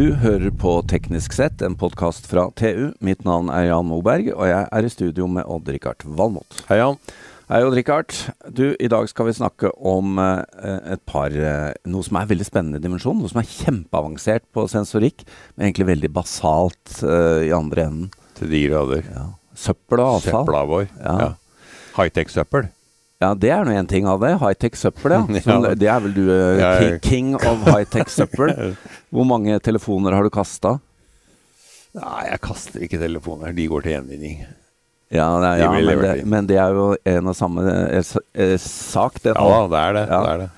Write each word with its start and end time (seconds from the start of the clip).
Du 0.00 0.14
hører 0.16 0.48
på 0.56 0.78
Teknisk 0.88 1.34
sett, 1.36 1.60
en 1.60 1.74
podkast 1.76 2.24
fra 2.24 2.46
TU. 2.56 2.86
Mitt 3.04 3.26
navn 3.26 3.50
er 3.52 3.66
Jan 3.66 3.84
Moberg, 3.84 4.30
og 4.32 4.46
jeg 4.48 4.62
er 4.72 4.86
i 4.86 4.92
studio 4.94 5.26
med 5.28 5.44
Odd-Rikard 5.44 6.06
Valmot. 6.16 6.62
Hei, 6.70 6.78
Jan. 6.78 6.96
Hei, 7.50 7.58
Odd-Rikard. 7.66 8.14
Du, 8.48 8.62
i 8.80 8.88
dag 8.88 9.10
skal 9.12 9.28
vi 9.28 9.36
snakke 9.36 9.68
om 9.76 10.16
eh, 10.24 10.94
et 10.94 11.04
par 11.04 11.36
eh, 11.36 11.76
Noe 11.92 12.06
som 12.06 12.16
er 12.16 12.32
veldig 12.32 12.48
spennende 12.48 12.80
dimensjon. 12.80 13.20
Noe 13.20 13.28
som 13.28 13.42
er 13.42 13.52
kjempeavansert 13.52 14.48
på 14.56 14.64
sensorikk, 14.72 15.26
men 15.52 15.68
egentlig 15.68 15.90
veldig 15.90 16.12
basalt 16.16 16.96
eh, 17.04 17.50
i 17.50 17.52
andre 17.52 17.90
enden. 17.90 18.10
Til 18.40 18.56
de 18.56 18.64
grader. 18.70 19.04
Ja. 19.04 19.28
Søppel 19.68 20.00
og 20.00 20.14
avfall. 20.14 20.46
Søpla 20.48 20.66
vår. 20.72 20.88
Ja. 20.96 21.18
Ja. 21.26 21.32
High-tech-søppel. 22.00 22.72
Ja, 23.20 23.34
det 23.36 23.50
er 23.52 23.66
nå 23.68 23.74
en 23.76 23.88
ting 23.88 24.06
av 24.08 24.22
det. 24.24 24.32
High-tech 24.40 24.78
søppel, 24.80 25.12
ja. 25.12 25.24
Ja. 25.50 25.74
Det 25.76 25.88
er 25.92 26.04
vel 26.06 26.14
du 26.16 26.22
uh, 26.32 26.94
king, 27.04 27.34
of 27.36 27.66
high-tech 27.68 28.08
søppel. 28.12 28.54
Hvor 29.12 29.28
mange 29.28 29.58
telefoner 29.60 30.16
har 30.16 30.24
du 30.24 30.32
kasta? 30.32 30.78
Nei, 31.98 32.22
jeg 32.30 32.40
kaster 32.46 32.86
ikke 32.86 33.00
telefoner. 33.02 33.52
De 33.52 33.66
går 33.68 33.84
til 33.84 33.96
gjenvinning. 33.96 34.40
Ja, 35.10 35.26
nei, 35.42 35.56
De 35.58 35.64
ja 35.64 35.70
men, 35.74 36.04
det, 36.04 36.12
men 36.32 36.48
det 36.48 36.56
er 36.62 36.76
jo 36.78 36.86
en 37.12 37.30
og 37.32 37.34
samme 37.34 37.64
eh, 37.66 38.12
eh, 38.38 38.54
sak, 38.62 39.18
det. 39.24 39.34
Ja 39.34 39.64
det 39.66 39.80
er 39.80 39.96
det. 39.98 40.04
Ja. 40.06 40.20
det, 40.22 40.30
er 40.30 40.44
det. 40.44 40.50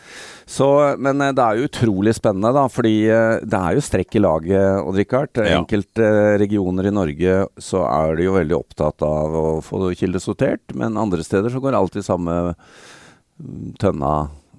Så, 0.46 0.66
men 0.98 1.20
eh, 1.20 1.32
det 1.36 1.44
er 1.44 1.58
jo 1.58 1.68
utrolig 1.68 2.14
spennende, 2.16 2.52
da. 2.56 2.66
Fordi 2.72 2.94
eh, 3.08 3.38
det 3.44 3.58
er 3.58 3.76
jo 3.76 3.84
strekk 3.84 4.18
i 4.18 4.22
laget, 4.22 4.82
Odd 4.82 4.98
Rikard. 5.00 5.40
Ja. 5.40 5.60
Enkelte 5.60 6.06
eh, 6.06 6.36
regioner 6.42 6.88
i 6.88 6.94
Norge 6.94 7.38
så 7.62 7.84
er 7.88 8.16
de 8.18 8.28
jo 8.28 8.36
veldig 8.36 8.58
opptatt 8.58 9.04
av 9.06 9.36
å 9.38 9.46
få 9.64 9.84
kildesortert, 9.98 10.74
men 10.78 11.00
andre 11.00 11.24
steder 11.26 11.52
så 11.52 11.62
går 11.62 11.78
alt 11.78 11.98
i 11.98 12.06
samme 12.06 12.38
mm, 12.52 13.74
tønna 13.82 14.14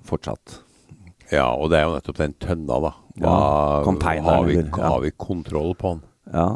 fortsatt. 0.08 0.59
Ja, 1.34 1.50
og 1.56 1.72
det 1.72 1.80
er 1.80 1.88
jo 1.88 1.95
nettopp 1.97 2.20
den 2.22 2.38
tønna, 2.42 2.81
da. 2.90 2.94
Hva, 3.23 3.34
Ja, 3.86 4.20
har, 4.25 4.45
vi, 4.47 4.62
har 4.73 5.02
vi 5.03 5.12
kontroll 5.18 5.73
på 5.78 5.95
den? 5.95 6.06
Ja. 6.34 6.47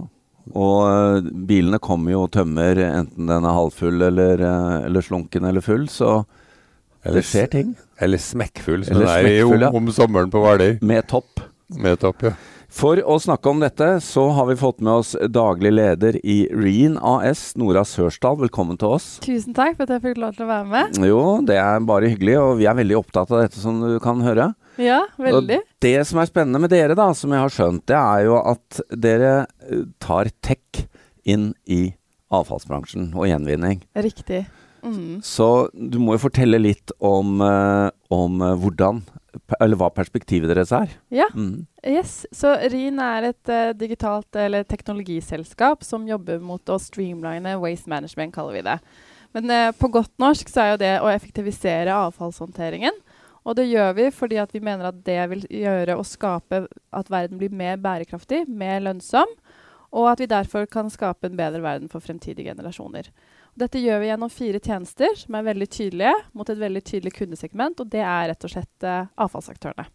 Og 0.58 1.25
bilene 1.50 1.78
kommer 1.84 2.14
jo 2.14 2.22
og 2.23 2.31
tømmer 2.31 2.80
enten 2.86 3.28
den 3.28 3.45
er 3.45 3.56
halvfull 3.58 4.06
eller, 4.08 4.41
eller 4.88 5.03
slunken 5.03 5.44
eller 5.50 5.62
full, 5.66 5.89
så 5.91 6.22
det 7.03 7.25
skjer 7.28 7.52
ting. 7.52 7.75
Eller 8.00 8.22
smekkfull, 8.22 8.84
som 8.86 8.95
Eller 8.98 9.08
den 9.08 9.26
er 9.26 9.30
i- 9.31 9.62
ja. 9.62 9.70
om, 9.72 9.76
om 9.88 9.88
sommeren 9.94 10.30
på 10.31 10.42
Hvaler. 10.44 10.78
Med 10.86 11.08
topp. 11.09 11.42
Med 11.76 12.00
topp, 12.00 12.22
ja. 12.30 12.36
For 12.70 13.00
å 13.00 13.16
snakke 13.23 13.48
om 13.50 13.62
dette, 13.64 13.86
så 14.03 14.26
har 14.36 14.45
vi 14.50 14.56
fått 14.59 14.81
med 14.84 14.92
oss 15.00 15.14
daglig 15.34 15.72
leder 15.73 16.18
i 16.23 16.36
Reen 16.52 16.98
AS, 17.00 17.53
Nora 17.58 17.81
Sørsdal. 17.88 18.38
Velkommen 18.42 18.78
til 18.78 18.92
oss. 18.98 19.06
Tusen 19.23 19.56
takk 19.56 19.78
for 19.78 19.88
at 19.88 19.94
jeg 19.95 20.03
fikk 20.03 20.20
lov 20.22 20.36
til 20.36 20.45
å 20.45 20.50
være 20.52 20.68
med. 20.73 21.00
Jo, 21.08 21.22
det 21.48 21.56
er 21.58 21.80
bare 21.88 22.12
hyggelig, 22.12 22.36
og 22.44 22.58
vi 22.59 22.68
er 22.70 22.75
veldig 22.78 22.98
opptatt 23.00 23.31
av 23.31 23.42
dette, 23.45 23.58
som 23.64 23.80
du 23.81 23.95
kan 24.03 24.20
høre. 24.22 24.50
Ja, 24.78 25.00
veldig. 25.18 25.62
Og 25.64 25.81
det 25.88 25.95
som 26.12 26.20
er 26.22 26.28
spennende 26.30 26.59
med 26.62 26.70
dere, 26.75 26.94
da, 27.00 27.08
som 27.18 27.31
jeg 27.34 27.40
har 27.40 27.56
skjønt, 27.56 27.86
det 27.90 27.98
er 27.98 28.28
jo 28.28 28.36
at 28.44 28.81
dere 29.08 29.31
eh, 29.72 29.86
tar 30.03 30.30
tech 30.45 30.84
inn 31.25 31.53
i 31.66 31.95
avfallsbransjen 32.36 33.14
og 33.16 33.25
gjenvinning. 33.31 33.80
Riktig. 33.95 34.44
Mm. 34.88 35.21
Så 35.25 35.69
du 35.73 35.99
må 36.02 36.16
jo 36.16 36.23
fortelle 36.25 36.59
litt 36.61 36.93
om, 37.03 37.41
eh, 37.43 37.89
om 38.13 38.41
eh, 38.41 38.57
hvordan 38.61 39.03
Eller 39.61 39.77
hva 39.77 39.91
perspektivet 39.94 40.49
deres 40.49 40.71
er. 40.73 40.89
Ja. 41.13 41.27
Mm. 41.35 41.67
Yes. 41.85 42.25
Så 42.33 42.55
RIN 42.71 42.97
er 42.99 43.27
et 43.29 43.52
uh, 43.53 43.69
digitalt 43.77 44.35
eller 44.35 44.66
teknologiselskap 44.66 45.85
som 45.85 46.07
jobber 46.09 46.41
mot 46.41 46.73
å 46.73 46.79
streamline 46.81 47.53
waste 47.61 47.91
management, 47.91 48.33
kaller 48.33 48.57
vi 48.57 48.63
det. 48.66 48.79
Men 49.38 49.53
uh, 49.53 49.69
på 49.77 49.91
godt 49.94 50.11
norsk 50.19 50.49
så 50.49 50.63
er 50.63 50.71
jo 50.71 50.81
det 50.81 50.95
å 51.05 51.11
effektivisere 51.13 51.94
avfallshåndteringen. 52.07 52.97
Og 53.47 53.56
det 53.56 53.69
gjør 53.69 53.94
vi 53.95 54.09
fordi 54.12 54.41
vi 54.51 54.63
mener 54.63 54.89
at 54.89 55.00
det 55.06 55.22
vil 55.31 55.45
gjøre 55.62 55.95
å 55.95 56.07
skape 56.07 56.66
at 56.67 57.13
verden 57.13 57.39
blir 57.39 57.53
mer 57.53 57.78
bærekraftig, 57.79 58.44
mer 58.50 58.81
lønnsom, 58.89 59.29
og 59.92 60.09
at 60.12 60.20
vi 60.20 60.28
derfor 60.31 60.66
kan 60.70 60.90
skape 60.94 61.28
en 61.30 61.38
bedre 61.40 61.62
verden 61.64 61.90
for 61.92 62.03
fremtidige 62.03 62.50
generasjoner. 62.52 63.09
Dette 63.58 63.80
gjør 63.81 64.00
vi 64.03 64.09
gjennom 64.12 64.30
fire 64.30 64.59
tjenester 64.62 65.16
som 65.18 65.36
er 65.40 65.48
veldig 65.48 65.68
tydelige 65.74 66.14
mot 66.38 66.50
et 66.50 66.59
veldig 66.62 66.84
tydelig 66.86 67.14
kundesegment, 67.18 67.80
og 67.81 67.90
det 67.90 68.03
er 68.06 68.28
rett 68.30 68.44
og 68.46 68.52
slett 68.53 68.86
uh, 68.86 69.08
avfallsaktørene. 69.18 69.88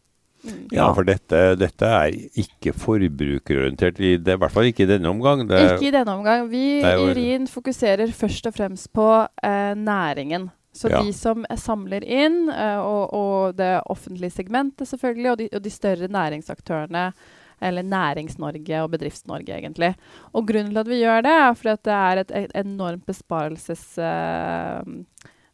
Mm. 0.43 0.63
Ja, 0.75 0.89
for 0.91 1.07
dette, 1.07 1.43
dette 1.55 1.87
er 1.87 2.17
ikke 2.43 2.73
forbrukerorientert, 2.75 4.01
i, 4.03 4.17
det, 4.19 4.35
i 4.35 4.41
hvert 4.43 4.51
fall 4.51 4.67
ikke 4.71 4.83
i 4.83 4.91
denne 4.91 5.13
omgang. 5.13 5.45
Det, 5.47 5.61
Ikke 5.77 5.93
i 5.93 5.95
denne 5.95 6.17
omgang. 6.19 6.49
Vi 6.51 6.81
er 6.83 6.97
jo- 6.99 7.13
i 7.13 7.15
RIN 7.15 7.47
fokuserer 7.47 8.11
først 8.11 8.47
og 8.51 8.57
fremst 8.57 8.91
på 8.93 9.07
uh, 9.23 9.75
næringen. 9.79 10.51
Så 10.75 10.89
Ja. 10.89 11.03
de 11.03 11.13
som 11.13 11.45
eh, 11.51 11.57
samler 11.57 12.03
inn, 12.03 12.49
uh, 12.49 12.81
og, 12.81 13.13
og 13.13 13.57
det 13.57 13.83
offentlige 13.87 14.31
segmentet 14.33 14.89
selvfølgelig, 14.89 15.31
og 15.31 15.39
de, 15.39 15.49
og 15.53 15.63
de 15.63 15.71
større 15.71 16.09
næringsaktørene, 16.09 17.13
eller 17.63 17.87
Nærings-Norge 17.87 18.83
og 18.83 18.91
Bedrifts-Norge, 18.95 19.55
egentlig. 19.61 19.95
Og 20.35 20.47
grunnen 20.49 20.73
til 20.75 20.83
at 20.83 20.91
vi 20.91 21.01
gjør 21.03 21.25
det, 21.27 21.37
er 21.47 21.55
fordi 21.59 21.77
det 21.89 21.97
er 22.01 22.25
et, 22.25 22.37
et 22.43 22.59
enormt 22.65 23.07
besparelses... 23.07 23.87
uh, 23.99 24.83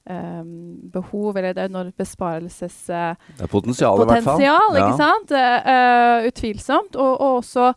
eh, 0.08 0.44
behov, 0.92 1.36
eller 1.36 1.52
et 1.52 1.62
enormt 1.68 1.96
besparelses... 1.96 2.80
Uh, 2.88 3.14
Det 3.36 3.44
er 3.44 3.52
potensial, 3.52 4.02
i 4.02 4.08
hvert 4.08 4.24
fall. 4.24 4.40
Ikke 4.40 4.88
Ja. 4.88 4.96
sant? 4.96 5.32
Eh, 5.32 5.72
eh, 5.74 6.28
utvilsomt. 6.30 6.96
Og, 6.96 7.20
og 7.20 7.42
også 7.42 7.72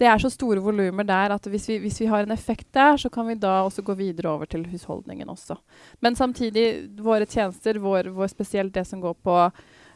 det 0.00 0.08
er 0.10 0.18
så 0.18 0.30
store 0.30 0.58
volumer 0.58 1.06
der 1.06 1.36
at 1.36 1.44
hvis 1.46 1.68
vi, 1.68 1.78
hvis 1.78 2.00
vi 2.00 2.06
har 2.10 2.24
en 2.24 2.34
effekt 2.34 2.66
der, 2.74 2.96
så 2.96 3.08
kan 3.10 3.28
vi 3.28 3.34
da 3.38 3.62
også 3.62 3.82
gå 3.82 3.94
videre 3.94 4.32
over 4.32 4.44
til 4.50 4.66
husholdningen 4.66 5.28
også. 5.28 5.54
Men 6.02 6.16
samtidig, 6.16 6.90
våre 6.98 7.26
tjenester, 7.26 7.78
vår, 7.78 8.10
vår 8.10 8.26
spesielt 8.32 8.74
det 8.74 8.86
som 8.86 9.00
går 9.00 9.14
på 9.22 9.36
eh, 9.46 9.52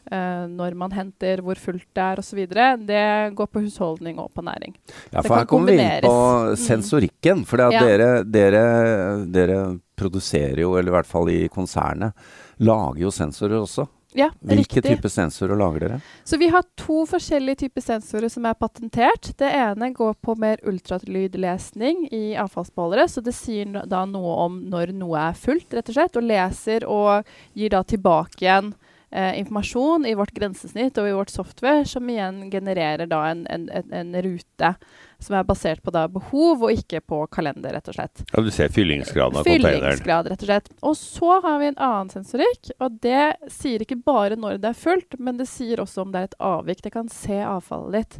når 0.09 0.73
man 0.75 0.91
henter, 0.91 1.41
hvor 1.45 1.55
fullt 1.59 1.85
det 1.93 2.01
er 2.01 2.17
osv., 2.23 2.39
det 2.87 3.35
går 3.35 3.47
på 3.51 3.61
husholdning 3.65 4.17
og 4.19 4.31
på 4.33 4.41
næring. 4.41 4.73
Ja, 5.11 5.21
Det 5.21 5.27
for 5.27 5.35
her 5.35 5.45
kommer 5.45 5.71
vi 5.71 5.77
inn 5.81 6.01
på. 6.01 6.15
Mm. 6.49 6.55
sensorikken. 6.57 7.45
For 7.45 7.57
Ja. 7.59 7.69
dere, 7.83 8.23
dere, 8.23 9.25
dere 9.29 9.79
produserer 9.95 10.57
jo, 10.63 10.75
eller 10.77 10.89
i 10.89 10.95
hvert 10.97 11.05
fall 11.05 11.29
i 11.29 11.47
konsernet, 11.49 12.13
lager 12.59 12.99
jo 12.99 13.11
sensorer 13.11 13.59
også. 13.61 13.87
Ja, 14.15 14.31
Hvilke 14.41 14.81
riktig. 14.81 14.95
typer 14.97 15.09
sensorer 15.13 15.55
lager 15.55 15.79
dere? 15.83 16.01
Så 16.25 16.39
vi 16.39 16.47
har 16.49 16.63
to 16.75 17.05
forskjellige 17.05 17.59
typer 17.69 17.81
sensorer 17.81 18.27
som 18.31 18.43
er 18.49 18.55
patentert. 18.57 19.37
Det 19.37 19.51
ene 19.53 19.93
går 19.93 20.15
på 20.25 20.35
mer 20.35 20.57
ultralydlesning 20.65 22.07
i 22.11 22.33
avfallsbeholdere. 22.35 23.05
Så 23.07 23.21
det 23.23 23.35
sier 23.37 23.69
da 23.87 24.05
noe 24.09 24.35
om 24.45 24.59
når 24.69 24.93
noe 24.97 25.17
er 25.29 25.33
fullt, 25.37 25.73
rett 25.77 25.89
og 25.89 25.93
slett. 25.95 26.17
Og 26.17 26.23
leser 26.25 26.85
og 26.89 27.25
gir 27.53 27.69
da 27.69 27.83
tilbake 27.83 28.41
igjen 28.47 28.73
eh, 28.73 28.88
informasjon 29.11 30.05
i 30.05 30.13
vårt 30.13 30.31
grensesnitt 30.35 30.97
og 31.01 31.07
i 31.09 31.13
vårt 31.17 31.31
software, 31.33 31.85
som 31.85 32.09
igjen 32.09 32.51
genererer 32.51 33.09
da 33.09 33.23
en, 33.31 33.47
en, 33.49 33.69
en, 33.73 34.11
rute 34.21 34.73
som 35.19 35.35
er 35.35 35.47
basert 35.47 35.81
på 35.83 35.91
da 35.91 36.05
behov, 36.11 36.63
og 36.67 36.71
ikke 36.71 37.01
på 37.01 37.23
kalender, 37.33 37.73
rett 37.75 37.89
og 37.89 37.97
slett. 37.97 38.23
ja, 38.29 38.43
du 38.45 38.51
ser 38.53 38.69
fyllingsgraden 38.73 39.41
av 39.41 39.43
containeren. 39.47 39.81
Fyllingsgrad, 39.81 40.29
rett 40.31 40.45
og 40.45 40.51
slett. 40.51 40.71
Og 40.85 40.97
så 40.99 41.39
har 41.43 41.59
vi 41.59 41.71
en 41.71 41.81
annen 41.89 42.13
sensorikk, 42.13 42.71
og 42.79 43.01
det 43.03 43.25
sier 43.51 43.83
ikke 43.83 43.99
bare 44.05 44.37
når 44.39 44.61
det 44.61 44.71
er 44.71 44.81
fullt, 44.85 45.19
men 45.19 45.41
det 45.41 45.49
sier 45.49 45.81
også 45.81 46.05
om 46.05 46.13
det 46.13 46.21
er 46.21 46.31
et 46.31 46.41
avvik. 46.53 46.85
Det 46.85 46.93
kan 46.93 47.09
se 47.13 47.41
avfallet 47.41 47.97
ditt. 47.99 48.19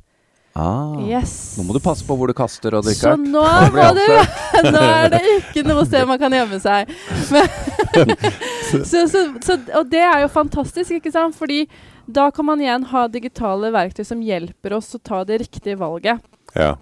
Ah, 0.54 0.98
Yes. 1.06 1.56
Nå 1.58 1.64
må 1.68 1.76
du 1.78 1.80
passe 1.80 2.04
på 2.06 2.16
hvor 2.18 2.28
du 2.28 2.34
kaster, 2.36 2.74
Odd 2.76 2.90
Så 2.92 3.14
nå 3.16 3.40
Nå 3.40 4.82
er 4.82 5.12
det 5.14 5.22
ikke 5.38 5.64
noe 5.68 5.86
sted 5.88 6.08
man 6.10 6.20
kan 6.20 6.34
gjemme 6.34 6.60
seg. 6.60 6.90
Men, 7.34 7.48
så, 8.92 9.06
så, 9.10 9.24
så, 9.46 9.58
og 9.78 9.90
det 9.92 10.04
er 10.06 10.24
jo 10.24 10.34
fantastisk, 10.34 10.98
ikke 10.98 11.14
sant? 11.14 11.38
Fordi 11.38 11.64
da 12.10 12.30
kan 12.34 12.48
man 12.48 12.62
igjen 12.62 12.88
ha 12.92 13.08
digitale 13.12 13.72
verktøy 13.74 14.06
som 14.08 14.22
hjelper 14.26 14.78
oss 14.80 14.94
å 14.98 15.02
ta 15.02 15.24
det 15.28 15.42
riktige 15.44 15.78
valget. 15.80 16.24
Ja. 16.56 16.76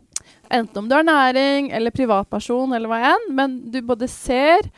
Enten 0.54 0.84
om 0.84 0.88
du 0.88 0.96
er 0.96 1.08
næring 1.08 1.72
eller 1.76 1.92
privatperson 1.92 2.76
eller 2.76 2.92
hva 2.92 3.02
enn, 3.14 3.26
men 3.36 3.58
du 3.72 3.82
både 3.84 4.08
ser 4.12 4.70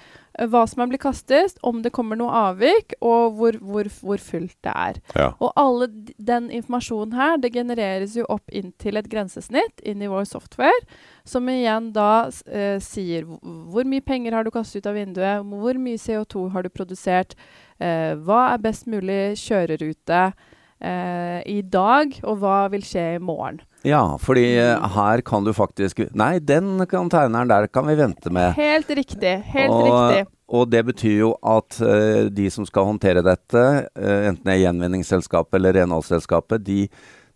hva 0.47 0.61
som 0.69 0.81
er 0.83 0.87
blitt 0.87 1.01
kastet, 1.03 1.57
om 1.67 1.81
det 1.83 1.91
kommer 1.91 2.15
noe 2.15 2.31
avvik, 2.31 2.93
og 3.01 3.33
hvor, 3.35 3.57
hvor, 3.59 3.89
hvor 4.01 4.17
fullt 4.23 4.55
det 4.63 4.71
er. 4.75 4.99
ja. 5.15 5.29
Og 5.39 5.51
alle 5.59 5.87
den 6.17 6.49
informasjonen 6.49 7.13
her, 7.17 7.37
det 7.43 7.51
genereres 7.53 8.15
jo 8.15 8.25
opp 8.29 8.47
inn 8.55 8.71
til 8.79 8.95
et 8.97 9.09
grensesnitt 9.11 9.81
inn 9.83 10.01
i 10.01 10.07
vår 10.11 10.23
software, 10.29 10.79
som 11.27 11.49
igjen 11.51 11.91
da 11.93 12.29
eh, 12.47 12.79
sier 12.79 13.23
hvor- 13.27 13.41
hvor 13.73 13.83
mye 13.85 14.01
penger 14.01 14.33
har 14.33 14.43
du 14.43 14.51
kastet 14.51 14.83
ut 14.85 14.87
av 14.87 14.95
vinduet, 14.95 15.43
hvor 15.45 15.73
mye 15.77 15.97
CO2 15.99 16.49
har 16.53 16.63
du 16.63 16.69
produsert, 16.69 17.35
eh, 17.79 18.15
hva 18.15 18.53
er 18.53 18.63
best 18.63 18.87
mulig 18.87 19.35
kjørerute 19.37 20.33
eh, 20.81 21.41
i 21.45 21.61
dag, 21.61 22.15
og 22.23 22.39
hva 22.39 22.69
vil 22.71 22.81
skje 22.87 23.15
i 23.17 23.19
morgen. 23.19 23.59
Ja, 23.87 24.17
fordi 24.19 24.57
eh, 24.59 24.87
her 24.95 25.21
kan 25.23 25.45
du 25.45 25.53
faktisk 25.55 26.01
Nei, 26.17 26.39
den 26.43 26.81
containeren 26.89 27.47
der 27.47 27.69
kan 27.71 27.87
vi 27.87 27.95
vente 27.99 28.31
med. 28.33 28.51
Helt 28.59 28.89
riktig. 28.89 29.37
Helt 29.53 29.71
og, 29.71 29.85
riktig. 29.87 30.25
Og 30.49 30.65
det 30.71 30.81
betyr 30.87 31.17
jo 31.21 31.31
at 31.45 31.77
eh, 31.85 32.25
de 32.33 32.49
som 32.51 32.65
skal 32.67 32.87
håndtere 32.89 33.23
dette, 33.25 33.63
eh, 33.95 34.27
enten 34.31 34.47
det 34.47 34.55
er 34.55 34.63
gjenvinningsselskapet 34.65 35.59
eller 35.59 35.77
renholdsselskapet, 35.77 36.65
de, 36.65 36.87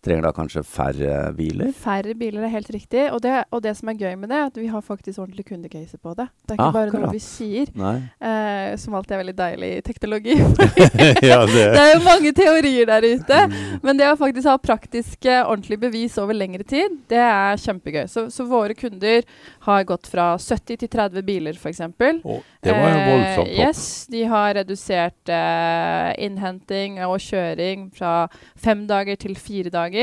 trenger 0.04 0.26
da 0.26 0.32
kanskje 0.36 0.62
færre 0.66 1.18
biler? 1.36 1.70
Færre 1.76 2.14
biler 2.18 2.46
er 2.46 2.52
helt 2.52 2.70
riktig. 2.74 3.06
Og 3.12 3.22
det, 3.24 3.32
og 3.50 3.62
det 3.64 3.74
som 3.78 3.90
er 3.90 3.98
gøy 3.98 4.14
med 4.20 4.30
det, 4.30 4.38
er 4.38 4.50
at 4.50 4.58
vi 4.60 4.68
har 4.70 4.84
faktisk 4.84 5.22
ordentlige 5.22 5.48
kundecaser 5.50 6.00
på 6.02 6.14
det. 6.18 6.28
Det 6.44 6.54
er 6.54 6.58
ikke 6.58 6.76
bare 6.76 6.90
Akkurat. 6.90 7.06
noe 7.06 7.14
vi 7.14 7.22
sier, 7.24 7.70
eh, 7.74 8.74
som 8.80 8.96
alltid 8.98 9.16
er 9.16 9.22
veldig 9.22 9.36
deilig 9.38 9.70
teknologi. 9.86 10.36
ja, 11.30 11.40
det, 11.48 11.64
det 11.74 11.82
er 11.82 11.92
jo 11.94 12.02
mange 12.04 12.34
teorier 12.36 12.90
der 12.90 13.08
ute. 13.08 13.40
Mm. 13.48 13.56
Men 13.84 14.00
det 14.00 14.10
å 14.10 14.18
faktisk 14.20 14.50
ha 14.50 14.56
praktiske, 14.60 15.38
ordentlige 15.44 15.84
bevis 15.86 16.18
over 16.22 16.36
lengre 16.36 16.66
tid, 16.68 16.98
det 17.10 17.20
er 17.24 17.60
kjempegøy. 17.64 18.04
Så, 18.10 18.26
så 18.34 18.46
våre 18.48 18.76
kunder 18.78 19.24
har 19.68 19.88
gått 19.88 20.10
fra 20.10 20.34
70 20.38 20.82
til 20.84 20.92
30 20.92 21.24
biler, 21.26 21.56
f.eks. 21.56 21.82
Oh, 22.24 22.42
det 22.64 22.74
var 22.74 22.90
jo 22.90 23.00
voldsomt 23.08 23.44
opp. 23.44 23.48
Eh, 23.48 23.60
yes, 23.62 23.84
de 24.12 24.24
har 24.28 24.54
redusert 24.58 25.32
eh, 25.32 26.10
innhenting 26.26 27.00
og 27.06 27.16
kjøring 27.22 27.88
fra 27.94 28.14
fem 28.60 28.84
dager 28.90 29.18
til 29.20 29.36
fire 29.40 29.72
dager. 29.72 29.93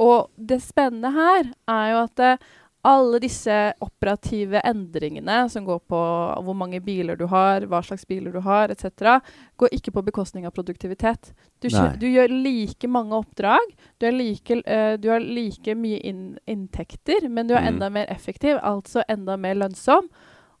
Og 0.00 0.30
det 0.36 0.60
spennende 0.64 1.10
her 1.14 1.52
er 1.68 1.86
jo 1.92 2.02
at 2.06 2.22
eh, 2.24 2.50
alle 2.86 3.18
disse 3.20 3.52
operative 3.84 4.62
endringene 4.64 5.42
som 5.52 5.66
går 5.66 5.82
på 5.90 5.98
hvor 6.46 6.56
mange 6.56 6.80
biler 6.80 7.18
du 7.20 7.26
har, 7.28 7.66
hva 7.68 7.82
slags 7.84 8.06
biler 8.08 8.32
du 8.32 8.40
har 8.46 8.72
etc., 8.72 9.18
går 9.60 9.74
ikke 9.76 9.92
på 9.92 10.04
bekostning 10.06 10.46
av 10.48 10.54
produktivitet. 10.56 11.34
Du, 11.60 11.68
du 12.00 12.06
gjør 12.08 12.32
like 12.32 12.88
mange 12.88 13.18
oppdrag, 13.18 13.74
du, 14.00 14.08
like, 14.16 14.62
uh, 14.64 14.96
du 14.96 15.10
har 15.12 15.20
like 15.20 15.74
mye 15.76 16.00
inn, 16.08 16.38
inntekter, 16.48 17.28
men 17.28 17.50
du 17.50 17.54
er 17.54 17.66
Mm. 17.66 17.74
enda 17.74 17.90
mer 17.90 18.06
effektiv, 18.08 18.56
altså 18.62 19.04
enda 19.08 19.36
mer 19.36 19.60
lønnsom. 19.60 20.08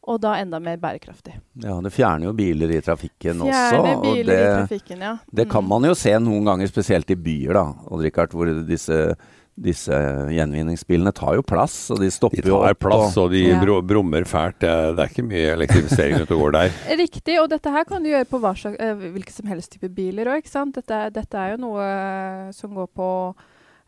Og 0.08 0.20
da 0.22 0.32
enda 0.40 0.58
mer 0.64 0.78
bærekraftig. 0.80 1.34
Ja, 1.60 1.74
det 1.84 1.92
fjerner 1.92 2.24
jo 2.30 2.32
biler 2.32 2.70
i 2.72 2.80
trafikken 2.80 3.42
også. 3.44 3.82
Biler 3.82 3.98
Og 3.98 4.14
det, 4.26 4.38
i 4.40 4.54
trafikken, 4.62 4.98
ja. 5.04 5.16
det 5.32 5.48
kan 5.50 5.62
Mm. 5.64 5.68
man 5.68 5.82
jo 5.84 5.94
se 5.94 6.14
noen 6.18 6.44
ganger, 6.48 6.66
spesielt 6.72 7.10
i 7.10 7.14
byer, 7.20 7.52
da. 7.52 7.64
Og 7.90 8.00
Richard, 8.00 8.30
hvor 8.32 8.48
disse, 8.66 9.14
disse 9.60 9.92
gjenvinningsbilene 10.32 11.12
tar 11.12 11.34
jo 11.36 11.42
plass, 11.44 11.90
og 11.92 12.00
de 12.00 12.08
stopper 12.10 12.40
jo 12.48 12.62
De 12.62 12.64
tar 12.64 12.70
opp. 12.72 12.78
plass, 12.80 13.16
og 13.20 13.30
de 13.30 13.42
Ja. 13.50 13.60
brummer 13.60 14.24
fælt. 14.24 14.58
Det 14.60 14.68
er, 14.70 14.94
det 14.94 15.04
er 15.04 15.08
ikke 15.12 15.28
mye 15.28 15.52
elektrifisering 15.56 16.22
ute 16.22 16.32
og 16.34 16.40
går 16.46 16.52
der. 16.52 16.70
Riktig, 17.04 17.38
og 17.42 17.50
dette 17.50 17.70
her 17.70 17.84
kan 17.84 18.02
du 18.02 18.08
gjøre 18.08 18.24
på 18.30 18.40
hva 18.40 18.54
slags, 18.56 18.80
eh, 18.80 18.94
hvilke 18.94 19.30
som 19.32 19.46
helst 19.46 19.72
type 19.72 19.88
biler 19.94 20.24
òg, 20.32 20.38
ikke 20.42 20.48
sant. 20.48 20.74
Dette, 20.74 20.90
er- 20.94 21.10
dette 21.10 21.34
er 21.36 21.56
jo 21.56 21.60
noe 21.68 22.52
som 22.56 22.72
går 22.74 22.88
på 22.96 23.10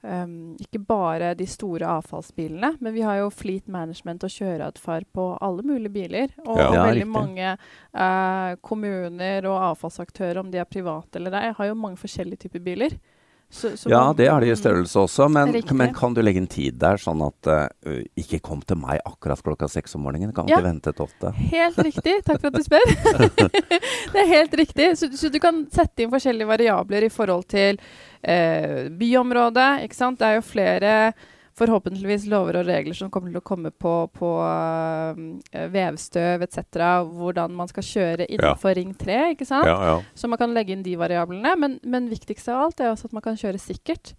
ehm, 0.07 0.55
ikke 0.63 0.81
bare 0.87 1.33
de 1.39 1.47
store 1.49 1.89
avfallsbilene, 1.99 2.75
men 2.81 2.95
vi 2.95 3.05
har 3.07 3.21
jo 3.21 3.31
fleet 3.33 3.71
management 3.71 4.27
og 4.27 4.35
kjøreatferd 4.35 5.09
på 5.15 5.27
alle 5.41 5.65
mulige 5.67 5.95
biler. 5.95 6.37
Og. 6.47 6.59
Ja, 6.59 6.71
veldig 6.75 7.07
riktig. 7.07 7.13
mange 7.13 7.55
uh, 7.57 8.53
kommuner 8.61 9.49
og 9.51 9.59
avfallsaktører, 9.73 10.43
om 10.43 10.53
de 10.53 10.63
er 10.63 10.71
private 10.71 11.21
eller 11.21 11.39
ei, 11.41 11.53
har 11.59 11.71
jo 11.71 11.79
mange 11.79 12.01
forskjellige 12.01 12.47
typer 12.47 12.65
biler. 12.65 12.99
Så, 13.53 13.75
så 13.77 13.91
Ja, 13.93 14.01
det 14.17 14.27
er 14.33 14.41
det 14.41 14.49
i 14.49 14.57
størrelse 14.57 14.97
også, 15.03 15.27
men, 15.29 15.53
men 15.77 15.91
kan 15.93 16.15
du 16.17 16.23
legge 16.25 16.41
en 16.41 16.49
tid 16.49 16.79
der, 16.81 16.97
sånn 16.97 17.21
at 17.27 17.51
uh, 17.53 17.99
ikke 18.17 18.41
kom 18.41 18.63
til 18.65 18.79
meg 18.81 19.03
akkurat 19.05 19.43
klokka 19.45 19.69
seks 19.69 19.93
om 19.99 20.07
morgenen? 20.07 20.33
Kan 20.33 20.49
Ja. 20.49 20.57
ikke 20.57 20.71
vente 20.71 20.95
til 20.97 21.05
åtte. 21.05 21.33
Helt 21.53 21.83
riktig. 21.85 22.15
Takk 22.25 22.41
for 22.41 22.49
at 22.49 22.57
du 22.57 22.65
spør. 22.65 22.87
det 24.15 24.23
er 24.25 24.31
helt 24.33 24.57
riktig. 24.63 24.89
Så, 24.97 25.11
så 25.21 25.29
du 25.29 25.37
kan 25.43 25.67
sette 25.75 26.07
inn 26.07 26.13
forskjellige 26.15 26.49
variabler 26.49 27.05
i 27.05 27.13
forhold 27.13 27.45
til 27.53 27.77
uh, 28.25 28.89
byområdet. 28.89 29.71
ikke 29.85 30.01
sant? 30.01 30.19
Det 30.23 30.31
er 30.31 30.41
jo 30.41 30.47
flere 30.49 30.97
forhåpentligvis 31.59 32.27
lover 32.33 32.61
og 32.61 32.69
regler 32.69 32.97
som 32.97 33.11
kommer 33.13 33.33
til 33.33 33.41
å 33.43 33.45
komme 33.45 33.73
på, 33.75 33.95
på 34.17 34.31
uh, 34.41 35.13
vevstøv 35.73 36.47
etc. 36.47 36.63
Hvordan 37.13 37.55
man 37.57 37.71
skal 37.71 37.87
kjøre 37.87 38.29
innenfor 38.29 38.77
Ring 38.79 38.95
3. 38.99 39.19
ikke 39.35 39.49
sant? 39.49 39.69
Ja, 39.69 39.77
ja. 39.91 39.99
Så 40.17 40.31
man 40.33 40.41
kan 40.41 40.55
legge 40.57 40.75
inn 40.77 40.85
de 40.87 40.97
variablene. 41.01 41.55
Men, 41.61 41.79
men 41.85 42.11
viktigst 42.13 42.49
av 42.53 42.67
alt 42.67 42.81
er 42.81 42.93
også 42.93 43.11
at 43.11 43.17
man 43.19 43.25
kan 43.25 43.39
kjøre 43.39 43.61
sikkert. 43.61 44.15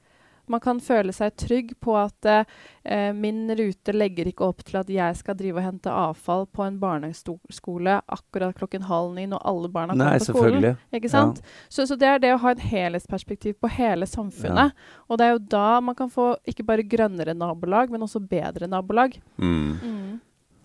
Man 0.52 0.60
kan 0.64 0.80
føle 0.84 1.14
seg 1.16 1.36
trygg 1.40 1.72
på 1.84 1.96
at 1.96 2.28
eh, 2.28 3.12
min 3.16 3.46
rute 3.56 3.94
legger 3.96 4.28
ikke 4.28 4.48
opp 4.50 4.64
til 4.68 4.82
at 4.82 4.90
jeg 4.92 5.20
skal 5.20 5.38
drive 5.40 5.62
og 5.62 5.68
hente 5.68 5.94
avfall 5.94 6.44
på 6.52 6.66
en 6.66 6.80
barneskole 6.82 8.00
akkurat 8.12 8.58
klokken 8.58 8.88
halv 8.90 9.14
ni 9.16 9.26
når 9.32 9.46
alle 9.48 9.72
barna 9.72 9.96
kommer 9.96 10.20
på 10.20 10.28
skolen. 10.28 10.82
Ikke 10.92 11.12
sant? 11.12 11.40
Så, 11.70 11.88
så 11.88 11.98
det 12.00 12.10
er 12.10 12.20
det 12.24 12.34
å 12.36 12.42
ha 12.44 12.54
en 12.54 12.66
helhetsperspektiv 12.74 13.56
på 13.64 13.72
hele 13.78 14.10
samfunnet. 14.10 14.76
Og 15.08 15.20
det 15.20 15.28
er 15.28 15.38
jo 15.38 15.46
da 15.56 15.68
man 15.84 15.98
kan 15.98 16.12
få 16.12 16.34
ikke 16.50 16.68
bare 16.68 16.88
grønnere 16.88 17.36
nabolag, 17.38 17.94
men 17.94 18.04
også 18.04 18.22
bedre 18.24 18.68
nabolag. 18.68 19.16
Mm. 19.38 19.80
Mm. 19.80 20.22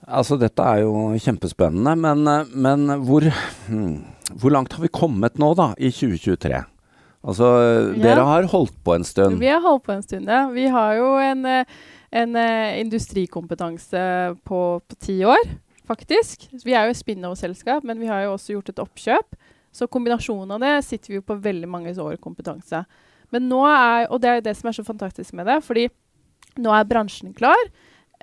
Altså, 0.08 0.38
dette 0.40 0.64
er 0.64 0.82
jo 0.86 1.12
kjempespennende, 1.20 1.92
men, 2.00 2.24
men 2.56 2.98
hvor, 3.04 3.26
hmm, 3.68 3.94
hvor 4.40 4.54
langt 4.54 4.72
har 4.72 4.82
vi 4.82 4.90
kommet 4.92 5.38
nå, 5.40 5.52
da, 5.58 5.72
i 5.76 5.90
2023? 5.92 6.62
Altså, 7.24 7.46
Ja. 7.96 8.02
dere 8.02 8.24
har 8.24 8.42
holdt 8.46 8.76
på 8.84 8.94
en 8.94 9.04
stund. 9.04 9.38
Vi 9.40 9.48
har 9.50 9.60
holdt 9.60 9.84
på 9.84 9.92
en 9.92 10.02
stund, 10.02 10.26
ja. 10.28 10.48
Vi 10.54 10.66
har 10.68 10.94
jo 10.96 11.16
en, 11.18 11.44
eh, 11.46 11.64
en 12.12 12.36
eh, 12.36 12.78
industrikompetanse 12.80 14.36
på, 14.44 14.80
på 14.88 14.94
ti 15.00 15.20
år, 15.24 15.42
faktisk. 15.86 16.48
Vi 16.64 16.72
er 16.74 16.86
jo 16.88 16.94
spin-off-selskap, 16.94 17.84
men 17.84 17.98
vi 18.00 18.06
har 18.06 18.22
jo 18.24 18.34
også 18.36 18.54
gjort 18.54 18.68
et 18.68 18.82
oppkjøp. 18.84 19.36
Så 19.72 19.88
kombinasjonen 19.88 20.50
av 20.56 20.60
det 20.60 20.84
sitter 20.84 21.08
vi 21.08 21.18
jo 21.20 21.22
på 21.22 21.40
veldig 21.42 21.68
mange 21.68 21.92
år 21.98 22.16
kompetanse. 22.22 22.84
Men 23.30 23.48
nå 23.48 23.60
er, 23.66 24.06
og 24.10 24.20
det 24.22 24.28
er 24.30 24.40
det 24.40 24.56
som 24.56 24.68
er 24.68 24.72
så 24.78 24.84
fantastisk 24.86 25.34
med 25.34 25.46
det, 25.46 25.58
fordi 25.64 25.88
nå 26.58 26.72
er 26.72 26.84
bransjen 26.88 27.34
klar. 27.36 27.60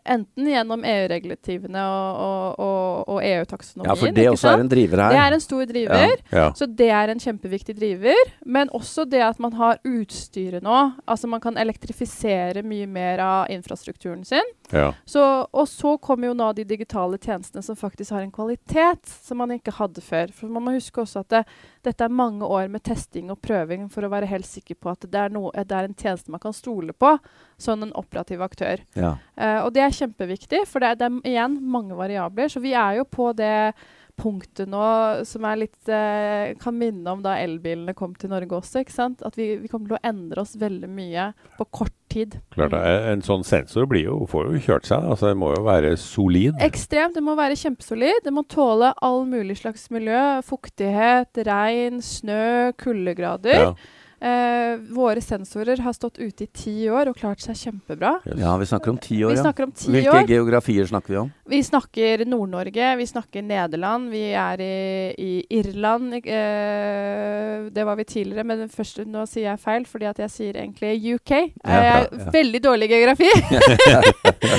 Enten 0.06 0.48
gjennom 0.48 0.84
EU-regulativene 0.86 1.82
og, 1.82 2.20
og, 2.22 2.60
og, 2.62 3.10
og 3.16 3.22
EU-taksonomien. 3.26 3.90
Ja, 3.90 3.96
for 4.00 4.16
det 4.16 4.28
også 4.30 4.46
også 4.46 4.52
er 4.54 4.64
en 4.64 4.70
driver 4.72 5.02
her. 5.02 5.14
Det 5.14 5.22
er 5.22 5.36
en 5.36 5.44
stor 5.44 5.66
driver. 5.70 6.16
ja. 6.32 6.46
Så 6.56 6.68
det 6.82 6.90
er 6.94 7.14
en 7.14 7.22
kjempeviktig 7.22 7.76
driver. 7.80 8.32
Men 8.46 8.70
også 8.76 9.06
det 9.10 9.24
at 9.26 9.40
man 9.42 9.54
har 9.58 9.80
utstyret 9.86 10.64
nå. 10.66 10.80
Altså 11.08 11.30
man 11.32 11.42
kan 11.44 11.58
elektrifisere 11.58 12.64
mye 12.66 12.88
mer 12.88 13.24
av 13.24 13.52
infrastrukturen 13.54 14.26
sin. 14.26 14.54
ja. 14.72 14.92
Så, 15.06 15.24
og 15.52 15.68
så 15.70 15.98
kommer 15.98 16.30
jo 16.30 16.38
nå 16.38 16.52
de 16.54 16.64
digitale 16.68 17.18
tjenestene 17.18 17.64
som 17.64 17.76
faktisk 17.76 18.12
har 18.12 18.22
en 18.22 18.34
kvalitet 18.34 19.06
som 19.06 19.38
man 19.42 19.52
ikke 19.58 19.74
hadde 19.80 20.02
før. 20.02 20.34
For 20.34 20.52
man 20.52 20.66
må 20.66 20.76
huske 20.78 21.02
også 21.02 21.24
at 21.26 21.34
det, 21.34 21.44
dette 21.86 22.06
er 22.06 22.14
mange 22.14 22.46
år 22.46 22.70
med 22.72 22.84
testing 22.86 23.32
og 23.34 23.42
prøving 23.42 23.90
for 23.94 24.06
å 24.06 24.12
være 24.12 24.30
helt 24.30 24.48
sikker 24.48 24.78
på 24.80 24.94
at 24.94 25.06
det 25.06 25.20
er, 25.28 25.34
noe, 25.34 25.52
det 25.54 25.76
er 25.76 25.90
en 25.90 25.98
tjeneste 25.98 26.34
man 26.34 26.42
kan 26.44 26.54
stole 26.56 26.94
på 26.94 27.16
som 27.58 27.84
en 27.84 27.94
operativ 27.96 28.42
aktør. 28.46 28.82
Ja. 28.96 29.16
Uh, 29.40 29.66
og 29.66 29.74
det 29.76 29.86
er 29.86 30.00
kjempeviktig, 30.00 30.66
for 30.68 30.84
det 30.84 30.94
er, 30.94 31.00
det 31.00 31.12
er 31.12 31.30
igjen 31.36 31.60
mange 31.62 31.96
variabler. 31.98 32.52
Så 32.52 32.64
vi 32.64 32.74
er 32.76 33.00
jo 33.00 33.08
på 33.08 33.32
det 33.38 33.74
punktet 34.16 34.70
nå 34.72 34.84
som 35.28 35.46
er 35.48 35.60
litt 35.60 35.90
eh, 35.92 36.54
kan 36.62 36.76
minne 36.78 37.12
om 37.12 37.24
da 37.24 37.36
elbilene 37.42 37.96
kom 37.98 38.14
til 38.16 38.32
Norge 38.32 38.62
også. 38.62 38.84
ikke 38.84 38.96
sant? 38.96 39.24
At 39.28 39.36
vi, 39.36 39.50
vi 39.60 39.72
kommer 39.72 39.92
til 39.92 39.98
å 39.98 40.08
endre 40.08 40.46
oss 40.46 40.56
veldig 40.60 40.90
mye 40.92 41.26
på 41.58 41.68
kort 41.82 41.96
tid. 42.12 42.38
Klart, 42.56 42.72
det 42.72 42.80
er- 42.80 43.10
En 43.12 43.22
sånn 43.26 43.44
sensor 43.44 43.88
blir 43.92 44.06
jo, 44.08 44.22
får 44.30 44.54
jo 44.54 44.62
kjørt 44.70 44.88
seg. 44.88 45.04
altså 45.04 45.34
Det 45.34 45.38
må 45.38 45.52
jo 45.56 45.64
være 45.64 45.98
solid. 46.00 46.56
Ekstremt. 46.64 47.16
Det 47.16 47.24
må 47.24 47.36
være 47.36 47.60
kjempesolid. 47.60 48.24
Det 48.24 48.34
må 48.34 48.46
tåle 48.48 48.94
all 49.02 49.26
mulig 49.26 49.58
slags 49.60 49.90
miljø. 49.92 50.42
Fuktighet, 50.48 51.36
regn, 51.46 52.02
snø, 52.02 52.72
kuldegrader. 52.80 53.62
Ja. 53.68 53.76
Eh, 54.22 54.78
våre 54.96 55.22
sensorer 55.22 55.78
har 55.84 55.94
stått 55.94 56.18
ute 56.24 56.46
i 56.46 56.48
ti 56.48 56.76
år 56.90 57.10
og 57.12 57.18
klart 57.20 57.42
seg 57.44 57.58
kjempebra. 57.60 58.14
Ja, 58.40 58.54
vi 58.58 58.66
snakker 58.66 58.94
om 58.94 58.98
ti 59.02 59.18
år, 59.28 59.36
ja. 59.36 59.44
om 59.66 59.72
ti 59.76 59.92
Hvilke 59.92 60.14
år. 60.16 60.28
geografier 60.30 60.88
snakker 60.88 61.14
vi 61.14 61.18
om? 61.20 61.32
Vi 61.52 61.60
snakker 61.64 62.24
Nord-Norge, 62.26 62.96
vi 62.98 63.06
snakker 63.06 63.44
Nederland, 63.46 64.08
vi 64.10 64.24
er 64.34 64.62
i, 64.64 65.14
i 65.20 65.60
Irland. 65.60 66.16
Eh, 66.24 67.68
det 67.76 67.84
var 67.86 68.00
vi 68.00 68.06
tidligere, 68.08 68.46
men 68.48 68.70
først, 68.72 69.04
nå 69.06 69.26
sier 69.30 69.50
jeg 69.52 69.62
feil, 69.62 69.86
fordi 69.90 70.08
at 70.10 70.24
jeg 70.24 70.32
sier 70.32 70.62
egentlig 70.64 70.96
UK. 71.20 71.34
Ja, 71.36 71.76
jeg 71.76 71.84
ja, 71.86 72.00
er 72.00 72.08
ja. 72.08 72.32
veldig 72.40 72.64
dårlig 72.64 72.90
geografi, 72.96 73.30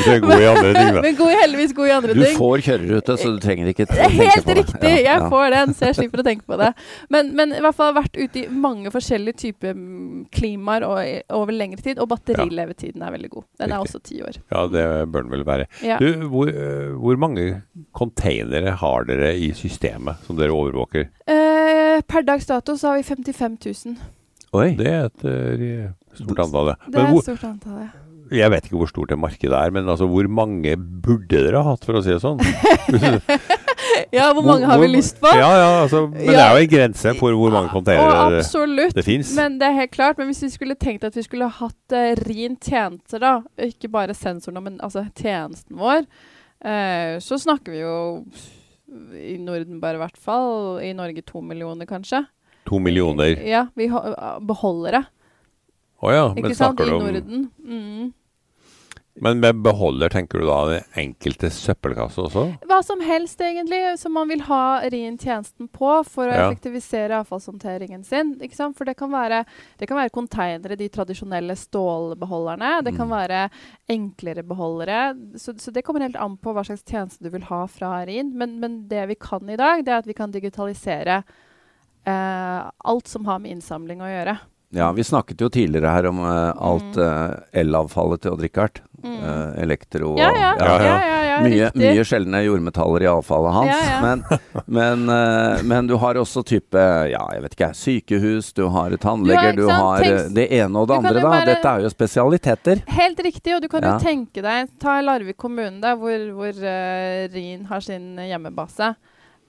Du 0.06 0.10
er 0.12 0.20
god 0.20 0.40
i 0.42 0.46
andre 0.46 0.70
ting, 0.74 0.92
da. 0.94 1.02
men 1.02 1.16
god, 1.16 1.32
heldigvis 1.40 1.72
god 1.74 1.88
i 1.88 1.94
andre 1.96 2.14
Du 2.14 2.22
ting. 2.22 2.36
får 2.38 2.64
kjørerute, 2.68 3.16
så 3.18 3.32
du 3.32 3.40
trenger 3.42 3.72
ikke 3.72 3.86
tenke 3.88 4.04
på 4.04 4.20
det. 4.20 4.30
Helt 4.36 4.52
riktig! 4.60 4.92
Ja, 4.92 5.02
Jeg 5.06 5.24
ja. 5.24 5.28
får 5.32 5.50
den, 5.56 5.74
så 5.74 5.90
jeg 5.90 5.98
slipper 6.00 6.22
å 6.22 6.26
tenke 6.26 6.44
på 6.46 6.58
det. 6.60 6.70
Men, 7.10 7.32
men 7.38 7.56
i 7.56 7.60
hvert 7.64 7.76
fall 7.78 7.94
vært 7.96 8.16
ute 8.20 8.44
i 8.44 8.46
mange 8.52 8.92
forskjellige 8.94 9.38
typer 9.40 9.45
mm, 9.52 10.26
klimaer 10.34 10.86
og, 10.86 11.00
over 11.36 11.54
lengre 11.54 11.82
tid. 11.82 12.00
Og 12.02 12.08
batterilevetiden 12.10 13.02
er 13.02 13.14
veldig 13.14 13.30
god. 13.30 13.46
Den 13.60 13.72
er 13.72 13.82
Riktig. 13.82 14.00
også 14.00 14.02
ti 14.08 14.20
år. 14.22 14.40
Ja, 14.52 14.64
det 14.72 14.86
bør 15.12 15.26
den 15.26 15.34
vel 15.34 15.46
være. 15.46 15.68
Ja. 15.84 15.98
Du, 16.02 16.26
hvor, 16.32 16.50
eh, 16.50 16.92
hvor 16.96 17.20
mange 17.20 17.62
containere 17.96 18.76
har 18.80 19.08
dere 19.08 19.34
i 19.36 19.52
systemet 19.56 20.22
som 20.26 20.38
dere 20.38 20.54
overvåker? 20.56 21.08
Eh, 21.26 22.00
per 22.06 22.26
dags 22.26 22.46
dato 22.46 22.76
så 22.76 22.92
har 22.92 23.00
vi 23.00 23.08
55 23.08 23.58
000. 23.86 23.96
Oi. 24.56 24.72
Det 24.78 24.88
er 24.88 25.08
et 25.08 25.24
uh, 25.26 25.86
stort 26.16 26.42
antall, 26.46 26.72
det. 26.72 26.76
Det 26.92 27.00
er 27.02 27.10
et 27.10 27.26
stort 27.26 27.44
antall, 27.48 27.80
ja. 27.82 27.88
jeg 28.38 28.52
vet 28.54 28.68
ikke 28.68 28.78
hvor 28.80 28.90
stort 28.90 29.10
det 29.12 29.18
markedet 29.20 29.58
er, 29.58 29.74
men 29.74 29.88
altså, 29.90 30.06
hvor 30.08 30.28
mange 30.32 30.76
burde 30.78 31.42
dere 31.42 31.60
ha 31.60 31.74
hatt, 31.74 31.84
for 31.84 31.98
å 31.98 32.04
si 32.04 32.14
det 32.14 32.22
sånn? 32.22 32.40
Ja, 34.14 34.28
hvor 34.34 34.44
mange 34.46 34.66
har 34.68 34.78
vi 34.78 34.88
lyst 34.90 35.18
på? 35.20 35.30
Ja, 35.34 35.48
ja, 35.58 35.70
altså, 35.82 36.04
men 36.12 36.28
det 36.30 36.42
er 36.42 36.52
jo 36.54 36.62
en 36.64 36.70
grense 36.70 37.14
for 37.18 37.38
hvor 37.38 37.54
mange 37.54 37.70
containere 37.72 38.28
det, 38.34 38.42
absolutt. 38.44 38.94
det 38.94 39.04
fins. 39.06 39.32
Men 39.36 39.58
det 39.60 39.68
er 39.68 39.78
helt 39.80 39.94
klart. 39.94 40.20
Men 40.20 40.30
hvis 40.30 40.44
vi 40.46 40.50
skulle 40.54 40.76
tenkt 40.78 41.06
at 41.06 41.16
vi 41.16 41.24
skulle 41.26 41.48
hatt 41.58 41.96
uh, 41.96 42.12
rin 42.28 42.56
tjenester, 42.62 43.22
da, 43.22 43.34
ikke 43.66 43.90
bare 43.92 44.14
sensorene, 44.16 44.62
men 44.62 44.78
altså 44.84 45.06
tjenesten 45.18 45.78
vår, 45.80 46.06
uh, 46.66 47.16
så 47.22 47.40
snakker 47.42 47.74
vi 47.74 47.82
jo 47.82 47.96
i 49.18 49.36
Norden 49.42 49.80
bare 49.82 49.98
i 49.98 50.04
hvert 50.04 50.20
fall. 50.20 50.78
I 50.84 50.92
Norge 50.96 51.24
to 51.26 51.42
millioner, 51.42 51.88
kanskje. 51.88 52.22
To 52.66 52.78
millioner. 52.82 53.38
Ja, 53.46 53.66
vi 53.74 53.90
beholder 54.46 55.00
det. 55.00 55.04
Å 55.96 56.12
ja, 56.12 56.24
men 56.36 56.54
snakker 56.54 56.86
du 56.86 56.96
om 56.98 57.04
Norden. 57.06 57.44
Mm. 57.64 58.14
Men 59.18 59.40
med 59.40 59.62
beholder 59.64 60.10
tenker 60.12 60.38
du 60.42 60.44
da 60.46 60.56
den 60.68 60.82
enkelte 61.00 61.48
søppelkasse 61.50 62.20
også? 62.20 62.42
Hva 62.68 62.82
som 62.84 63.00
helst, 63.00 63.40
egentlig, 63.40 63.78
som 63.98 64.12
man 64.12 64.28
vil 64.28 64.42
ha 64.44 64.80
RIN-tjenesten 64.84 65.70
på 65.72 65.92
for 66.04 66.28
å 66.28 66.34
Ja. 66.34 66.50
effektivisere 66.50 67.22
avfallshåndteringen 67.24 68.04
sin. 68.04 68.34
For 68.76 68.84
det 68.84 68.96
kan 68.98 69.10
være, 69.10 69.46
det 69.78 69.88
kan 69.88 69.96
være 69.96 70.10
konteinere, 70.12 70.76
de 70.76 70.88
tradisjonelle 70.92 71.56
stålbeholderne. 71.56 72.84
Det 72.84 72.94
kan 72.96 73.08
Mm. 73.08 73.16
være 73.16 73.50
enklere 73.88 74.42
beholdere. 74.44 75.16
Så, 75.38 75.54
så 75.58 75.72
det 75.72 75.82
kommer 75.84 76.00
helt 76.02 76.16
an 76.20 76.36
på 76.36 76.52
hva 76.52 76.64
slags 76.64 76.84
tjeneste 76.84 77.22
du 77.22 77.30
vil 77.30 77.42
ha 77.48 77.66
fra 77.66 78.04
RIN. 78.04 78.36
Men, 78.36 78.60
men 78.60 78.86
det 78.88 79.08
vi 79.08 79.14
kan 79.14 79.48
i 79.48 79.56
dag, 79.56 79.82
det 79.84 79.92
er 79.92 79.98
at 79.98 80.06
vi 80.06 80.12
kan 80.14 80.30
digitalisere 80.30 81.22
eh, 82.06 82.70
alt 82.84 83.08
som 83.08 83.24
har 83.24 83.38
med 83.40 83.50
innsamling 83.56 83.98
å 84.04 84.10
gjøre. 84.12 84.38
Ja, 84.74 84.88
vi 84.92 85.04
snakket 85.06 85.40
jo 85.40 85.48
tidligere 85.48 85.92
her 85.94 86.06
om 86.10 86.18
uh, 86.20 86.50
alt 86.58 86.96
uh, 86.98 87.36
elavfallet 87.56 88.20
til 88.24 88.32
Odd-Rikard. 88.34 88.80
Mm. 89.04 89.12
Uh, 89.22 89.62
elektro 89.62 90.08
og 90.14 90.18
ja, 90.18 90.30
ja, 90.34 90.76
ja, 90.82 91.36
mye, 91.44 91.68
mye 91.76 92.02
sjeldne 92.08 92.40
jordmetaller 92.46 93.04
i 93.04 93.08
avfallet 93.10 93.52
hans. 93.54 93.84
Men, 94.02 94.22
men, 94.66 95.04
men 95.68 95.86
du 95.90 95.94
har 96.00 96.16
også 96.18 96.42
type 96.48 96.80
ja, 97.12 97.20
jeg 97.36 97.44
vet 97.44 97.54
ikke, 97.58 97.68
sykehus, 97.76 98.48
du 98.56 98.64
har 98.72 98.96
tannleger, 99.02 99.52
du 99.58 99.66
har 99.68 100.00
tenk- 100.02 100.16
eh, 100.24 100.30
det 100.40 100.46
ene 100.58 100.80
og 100.82 100.88
det 100.90 100.96
andre. 100.96 101.14
da. 101.20 101.24
bare- 101.28 101.46
Dette 101.52 101.74
er 101.76 101.84
jo 101.86 101.92
spesialiteter. 101.92 102.82
Helt 102.98 103.20
riktig, 103.28 103.54
og 103.54 103.62
du 103.62 103.68
kan 103.68 103.84
jo 103.86 103.94
tenke 104.02 104.42
deg 104.42 104.72
Ta 104.82 104.96
Larvik 105.04 105.36
kommune, 105.36 105.78
der, 105.84 105.94
hvor, 106.00 106.24
hvor 106.40 106.64
RIN 107.36 107.66
har 107.70 107.84
sin 107.84 108.16
hjemmebase. 108.16 108.94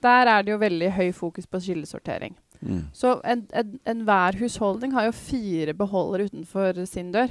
Der 0.04 0.28
er 0.30 0.44
det 0.46 0.52
jo 0.54 0.58
veldig 0.60 0.92
høy 0.94 1.08
fokus 1.16 1.48
på 1.50 1.58
kildesortering. 1.64 2.36
Mm. 2.60 2.86
Så 2.92 3.18
enhver 3.24 3.78
en, 3.86 4.00
en 4.04 4.40
husholdning 4.40 4.94
har 4.96 5.08
jo 5.08 5.14
fire 5.16 5.74
beholdere 5.78 6.28
utenfor 6.30 6.84
sin 6.90 7.12
dør. 7.14 7.30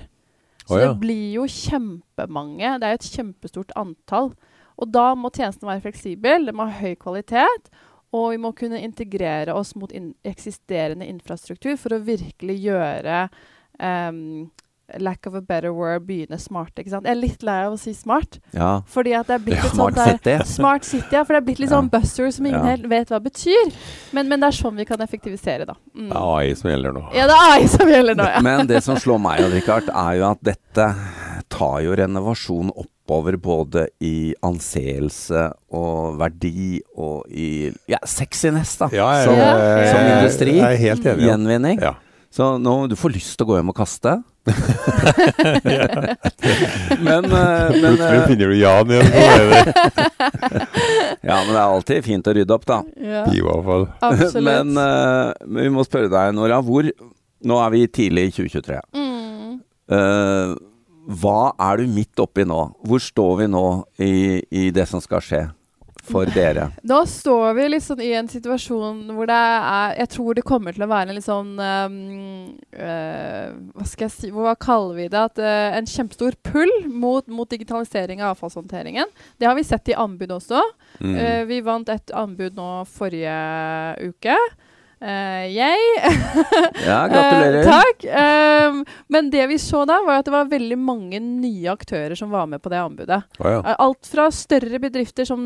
Så 0.68 0.76
oh, 0.76 0.82
ja. 0.82 0.88
det 0.92 1.00
blir 1.00 1.36
jo 1.38 1.46
kjempemange. 1.48 2.74
Det 2.80 2.88
er 2.88 2.96
jo 2.96 3.02
et 3.02 3.12
kjempestort 3.16 3.76
antall. 3.80 4.34
Og 4.78 4.90
da 4.94 5.12
må 5.18 5.32
tjenesten 5.34 5.70
være 5.70 5.86
fleksibel, 5.86 6.48
det 6.48 6.56
må 6.56 6.68
ha 6.68 6.82
høy 6.82 6.98
kvalitet. 7.00 7.72
Og 8.16 8.32
vi 8.34 8.42
må 8.42 8.54
kunne 8.56 8.82
integrere 8.84 9.56
oss 9.56 9.74
mot 9.80 9.92
in 9.96 10.14
eksisterende 10.28 11.08
infrastruktur 11.10 11.76
for 11.80 11.96
å 11.96 12.04
virkelig 12.08 12.56
gjøre 12.64 13.26
ehm, 13.84 14.48
lack 15.00 15.28
of 15.28 15.34
a 15.36 15.42
better 15.42 15.74
word 15.74 16.06
begynne 16.08 16.38
smarte. 16.40 16.80
ikke 16.80 16.90
sant? 16.94 17.06
Jeg 17.06 17.12
er 17.12 17.20
litt 17.20 17.42
lei 17.44 17.58
av 17.66 17.74
å 17.74 17.80
si 17.80 17.92
smart. 17.94 18.40
Ja. 18.56 18.82
Fordi 18.88 19.14
at 19.20 19.28
det 19.28 19.36
er 19.36 19.44
blitt 19.44 19.58
Ja, 19.60 19.66
et 19.68 19.76
smart 19.76 19.96
sånn 19.96 20.06
der, 20.06 20.18
city. 20.40 20.54
Smart 20.54 20.84
City, 20.88 21.12
ja. 21.12 21.24
For 21.28 21.34
det 21.34 21.42
er 21.42 21.46
blitt 21.50 21.60
litt 21.60 21.70
Ja. 21.70 21.76
sånn 21.82 21.90
buzzword 21.92 22.34
som 22.34 22.46
ingen 22.46 22.60
Ja. 22.64 22.70
helt 22.76 22.88
vet 22.88 23.10
hva 23.10 23.20
betyr. 23.20 23.74
Men, 24.14 24.30
men 24.30 24.40
det 24.40 24.48
er 24.48 24.58
sånn 24.64 24.76
vi 24.78 24.86
kan 24.86 24.98
effektivisere, 25.00 25.66
da. 25.68 25.74
Mm. 25.96 26.08
Det 26.10 26.16
er 26.16 26.22
AI 26.38 26.54
som 26.56 26.72
gjelder 26.72 26.94
nå. 26.94 27.04
Ja, 27.14 27.28
det 27.28 27.36
er 27.36 27.52
AI 27.52 27.68
som 27.68 27.88
gjelder 27.88 28.16
nå, 28.16 28.24
ja. 28.34 28.42
Men 28.42 28.68
det 28.68 28.84
som 28.84 28.96
slår 28.96 29.20
meg, 29.20 29.40
Odd-Rikard, 29.42 29.90
er 29.94 30.18
jo 30.20 30.32
at 30.32 30.44
dette 30.44 30.96
tar 31.50 31.82
jo 31.82 31.94
renovasjon 31.96 32.72
oppover 32.76 33.38
både 33.38 33.88
i 34.02 34.34
anseelse 34.44 35.52
og 35.72 36.18
verdi 36.20 36.80
og 36.98 37.26
i 37.32 37.72
ja, 37.88 38.00
sexiness, 38.06 38.78
da. 38.78 38.90
Ja, 38.92 39.12
jeg, 39.18 39.26
som, 39.26 39.36
Ja, 39.36 39.58
jeg- 39.58 39.92
som 39.92 40.12
industri. 40.18 40.56
Jeg 40.58 40.74
er 40.74 40.78
helt 40.78 41.04
enig. 41.04 41.22
Ja. 41.22 41.36
Gjenvinning. 41.36 41.82
Ja. 41.82 41.94
Så 42.32 42.60
nå, 42.62 42.88
du 42.90 42.96
får 42.96 43.14
lyst 43.16 43.38
til 43.38 43.46
å 43.48 43.50
gå 43.50 43.56
hjem 43.62 43.70
og 43.70 43.76
kaste. 43.76 44.24
men, 47.08 47.26
eh, 47.26 47.82
men 47.82 47.82
Plutselig 47.82 48.20
eh, 48.20 48.28
finner 48.28 48.48
du 48.48 48.58
Jan 48.58 48.92
igjen. 48.92 49.06
Det 49.12 49.18
Ja, 51.28 51.36
men 51.44 51.52
det 51.52 51.60
er 51.60 51.66
alltid 51.66 52.06
fint 52.06 52.28
å 52.28 52.34
rydde 52.38 52.54
opp, 52.56 52.66
da. 52.70 52.78
ja. 53.02 53.24
i 53.34 53.42
hvert 53.44 53.66
fall. 53.68 53.86
Absolutt. 54.08 54.44
Men, 54.48 54.68
eh, 54.82 55.28
men 55.46 55.62
vi 55.68 55.72
må 55.76 55.82
spørre 55.88 56.10
deg, 56.14 56.26
Nora. 56.38 56.58
Hvor 56.64 56.84
Nå 57.48 57.56
er 57.62 57.70
vi 57.70 57.88
tidlig 57.94 58.24
i 58.32 58.34
2023. 58.40 58.78
mm. 58.98 59.14
Uh, 59.88 60.52
hva 61.08 61.56
er 61.64 61.80
du 61.80 61.88
midt 61.88 62.20
oppi 62.20 62.44
nå? 62.44 62.76
Hvor 62.84 63.00
står 63.00 63.38
vi 63.40 63.48
nå 63.48 63.88
i, 64.04 64.44
i 64.52 64.68
det 64.76 64.84
som 64.90 65.00
skal 65.00 65.22
skje 65.24 65.48
for 66.08 66.30
dere? 66.38 66.70
Nå 66.88 67.00
står 67.10 67.54
vi 67.58 67.68
liksom 67.74 68.02
i 68.04 68.12
en 68.18 68.30
situasjon 68.32 69.04
hvor 69.16 69.30
det 69.30 69.38
er 69.38 69.96
Jeg 70.02 70.12
tror 70.16 70.38
det 70.38 70.46
kommer 70.48 70.76
til 70.76 70.86
å 70.86 70.90
være 70.92 71.12
en 71.12 71.18
litt 71.18 71.28
sånn 71.28 71.54
um, 71.60 71.98
Hva 72.74 73.88
skal 73.88 74.08
jeg 74.08 74.16
si 74.16 74.32
Hva 74.34 74.56
kaller 74.60 74.98
vi 75.00 75.10
det? 75.12 75.24
At, 75.32 75.42
eh, 75.42 75.78
en 75.80 75.90
kjempestor 75.90 76.38
pull 76.48 76.72
mot, 76.88 77.26
mot 77.28 77.50
digitalisering 77.50 78.22
av 78.22 78.36
avfallshåndteringen. 78.36 79.10
Det 79.38 79.48
har 79.48 79.56
vi 79.58 79.66
sett 79.66 79.90
i 79.92 79.98
anbud 79.98 80.32
også. 80.38 80.62
Mm. 81.02 81.16
Uh, 81.16 81.44
vi 81.50 81.60
vant 81.66 81.90
et 81.92 82.14
anbud 82.16 82.58
nå 82.58 82.70
forrige 82.92 83.36
uke. 84.08 84.38
Uh, 84.98 85.46
jeg. 85.54 85.78
Ja, 86.88 87.04
gratulerer. 87.12 87.60
Uh, 87.62 87.70
takk. 87.70 88.06
Um, 88.08 88.80
men 89.14 89.30
det 89.34 89.44
vi 89.52 89.58
så 89.62 89.84
da, 89.86 90.00
var 90.06 90.22
at 90.22 90.26
det 90.26 90.34
var 90.34 90.48
veldig 90.50 90.78
mange 90.80 91.20
nye 91.22 91.70
aktører 91.70 92.16
som 92.18 92.32
var 92.34 92.48
med 92.50 92.62
på 92.64 92.72
det 92.72 92.80
anbudet. 92.82 93.20
Oh, 93.38 93.50
ja. 93.52 93.60
Eh, 93.62 93.76
Alt 93.84 94.08
fra 94.10 94.28
større 94.34 94.80
bedrifter 94.82 95.28
som 95.28 95.42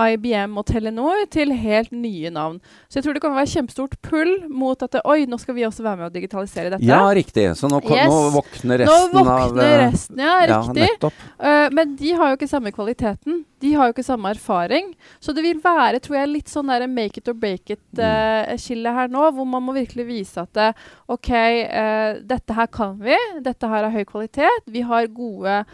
IBM 0.00 0.56
og 0.58 0.66
Telenor 0.70 1.22
til 1.30 1.52
helt 1.54 1.92
nye 1.94 2.32
navn. 2.34 2.58
Så 2.88 2.98
jeg 2.98 3.06
tror 3.06 3.18
det 3.18 3.22
kan 3.24 3.36
være 3.36 3.52
kjempestort 3.52 3.94
pull 4.06 4.32
mot 4.50 4.82
at 4.86 4.98
oi, 5.04 5.20
nå 5.30 5.38
skal 5.42 5.54
vi 5.58 5.66
også 5.68 5.84
være 5.86 6.00
med 6.00 6.08
og 6.10 6.16
digitalisere 6.16 6.72
dette. 6.74 6.86
Ja, 6.88 7.02
riktig. 7.14 7.46
Så 7.60 7.70
nå, 7.70 7.82
kom, 7.84 7.94
Yes. 8.00 8.10
nå 8.10 8.32
våkner 8.38 8.82
resten 8.86 9.20
av 9.20 9.30
våkner 9.30 9.64
av, 9.68 9.78
resten, 9.84 10.18
ja, 10.24 10.34
Ja, 10.48 10.60
riktig. 10.64 10.88
Ja, 11.04 11.12
uh, 11.44 11.68
men 11.76 11.94
de 12.00 12.12
har 12.16 12.32
jo 12.32 12.40
ikke 12.40 12.50
samme 12.50 12.72
kvaliteten. 12.74 13.44
De 13.60 13.74
har 13.76 13.90
jo 13.90 13.92
ikke 13.94 14.06
samme 14.06 14.30
erfaring. 14.32 14.94
Så 15.20 15.34
det 15.36 15.42
vil 15.44 15.60
være 15.62 16.00
tror 16.00 16.16
jeg, 16.22 16.30
litt 16.32 16.48
sånn 16.48 16.70
der 16.72 16.86
make 16.88 17.20
it 17.20 17.28
or 17.28 17.36
break 17.36 17.68
it-skille 17.74 18.79
her 18.88 19.08
nå, 19.12 19.26
hvor 19.36 19.44
man 19.44 19.62
må 19.62 19.74
virkelig 19.76 20.06
vise 20.08 20.40
at 20.40 20.52
det, 20.56 20.70
OK, 21.12 21.28
eh, 21.34 22.14
dette 22.24 22.54
her 22.56 22.66
kan 22.72 22.96
vi. 22.98 23.16
Dette 23.44 23.68
her 23.68 23.84
har 23.84 23.90
høy 23.92 24.04
kvalitet. 24.08 24.64
Vi 24.66 24.80
har 24.80 25.06
gode 25.12 25.64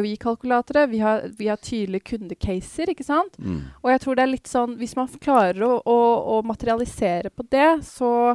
ROI-kalkulatorer. 0.00 0.88
Vi, 0.90 0.98
har- 0.98 1.28
vi 1.38 1.46
har 1.48 1.56
tydelige 1.56 2.00
kundecaser, 2.10 2.90
ikke 2.90 3.04
sant. 3.06 3.38
Mm. 3.38 3.60
Og 3.84 3.90
jeg 3.90 4.00
tror 4.00 4.14
det 4.16 4.22
er 4.26 4.32
litt 4.34 4.46
sånn 4.50 4.76
Hvis 4.80 4.96
man 4.96 5.08
klarer 5.20 5.62
å, 5.62 5.82
å, 5.86 5.98
å 6.38 6.42
materialisere 6.42 7.30
på 7.30 7.46
det, 7.50 7.84
så 7.86 8.34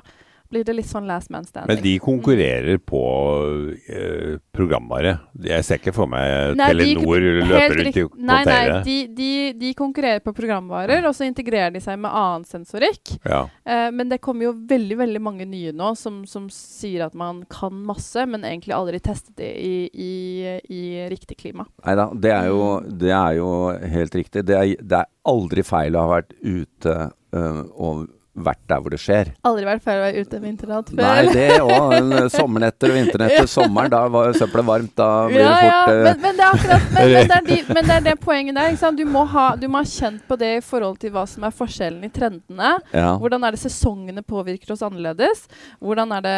blir 0.51 0.65
det 0.67 0.75
litt 0.75 0.89
sånn 0.89 1.07
last 1.09 1.31
man 1.33 1.47
standing. 1.47 1.71
Men 1.71 1.83
de 1.83 1.93
konkurrerer 2.03 2.81
på 2.83 3.01
eh, 3.87 4.37
programvare. 4.53 5.15
Jeg 5.47 5.67
ser 5.67 5.81
ikke 5.81 5.93
for 5.95 6.11
meg 6.11 6.57
Nei, 6.59 6.69
Telenor 6.73 7.23
de, 7.23 7.31
løper 7.49 7.77
rundt 7.79 7.99
i 8.01 8.05
Nei, 8.31 8.41
nei, 8.47 8.61
de, 8.85 8.97
de, 9.17 9.31
de 9.61 9.73
konkurrerer 9.77 10.23
på 10.23 10.33
programvarer, 10.35 11.05
og 11.07 11.15
så 11.17 11.27
integrerer 11.27 11.73
de 11.75 11.83
seg 11.83 11.99
med 12.01 12.11
annen 12.11 12.47
sensorikk. 12.49 13.15
Ja. 13.23 13.45
Eh, 13.65 13.87
men 13.95 14.11
det 14.11 14.21
kommer 14.23 14.49
jo 14.49 14.55
veldig 14.69 14.99
veldig 15.01 15.23
mange 15.23 15.47
nye 15.49 15.73
nå 15.75 15.93
som, 15.99 16.21
som 16.29 16.49
sier 16.53 17.07
at 17.07 17.17
man 17.17 17.43
kan 17.51 17.75
masse, 17.87 18.27
men 18.29 18.45
egentlig 18.47 18.75
aldri 18.75 19.01
testet 19.03 19.35
det 19.39 19.51
i, 19.61 19.75
i, 19.93 20.13
i 20.67 20.83
riktig 21.11 21.39
klima. 21.41 21.67
Nei 21.85 21.97
da, 21.97 22.09
det 22.11 22.31
det 23.01 23.11
er 23.13 23.37
jo 23.37 23.51
helt 23.93 24.15
riktig. 24.15 24.45
Det 24.47 24.57
er, 24.57 24.73
det 24.79 25.03
er 25.03 25.09
aldri 25.29 25.63
feil 25.65 25.95
å 25.95 26.05
ha 26.05 26.15
vært 26.17 26.33
ute 26.41 26.97
øh, 27.35 27.61
og 27.71 28.07
vært 28.33 28.61
der 28.71 28.79
hvor 28.79 28.93
det 28.93 28.99
skjer. 29.03 29.31
Aldri 29.43 29.65
vært 29.67 29.83
ferdig 29.83 30.01
å 30.01 30.05
være 30.05 30.21
ute 30.23 30.37
en 30.37 30.43
vinternatt 30.45 30.91
før. 30.91 31.01
Nei, 31.01 31.33
det 31.35 31.47
òg. 31.59 31.95
Sommernetter 32.37 32.93
og 32.93 32.95
vinternetter. 32.95 33.49
Sommeren, 33.51 33.91
da 33.91 34.01
var 34.13 34.31
søppelet 34.37 34.67
varmt. 34.69 34.93
Da 34.95 35.07
blir 35.27 35.41
ja, 35.43 35.49
det 35.51 35.65
fort 35.65 35.91
ja. 35.91 36.03
men, 36.05 36.21
men 36.23 36.37
det 36.39 36.45
er 36.45 36.55
akkurat 36.55 36.85
Men, 36.91 37.11
men, 37.11 37.27
det, 37.27 37.37
er 37.37 37.47
de, 37.49 37.57
men 37.75 37.89
det 37.89 37.95
er 37.97 38.05
det 38.05 38.15
poenget 38.23 38.59
der. 38.59 38.95
Du, 38.95 39.03
må 39.11 39.25
ha, 39.33 39.45
du 39.59 39.67
må 39.71 39.81
ha 39.81 39.87
kjent 39.87 40.23
på 40.29 40.37
det 40.39 40.51
i 40.57 40.63
forhold 40.63 40.99
til 41.01 41.11
hva 41.15 41.25
som 41.27 41.43
er 41.47 41.55
forskjellen 41.55 42.07
i 42.07 42.11
trendene. 42.13 42.71
ja. 42.95 43.09
Hvordan 43.21 43.43
er 43.47 43.55
det 43.55 43.61
sesongene 43.61 44.23
påvirker 44.25 44.71
oss 44.73 44.81
annerledes? 44.85 45.43
Hvordan 45.83 46.15
er 46.15 46.23
det 46.25 46.37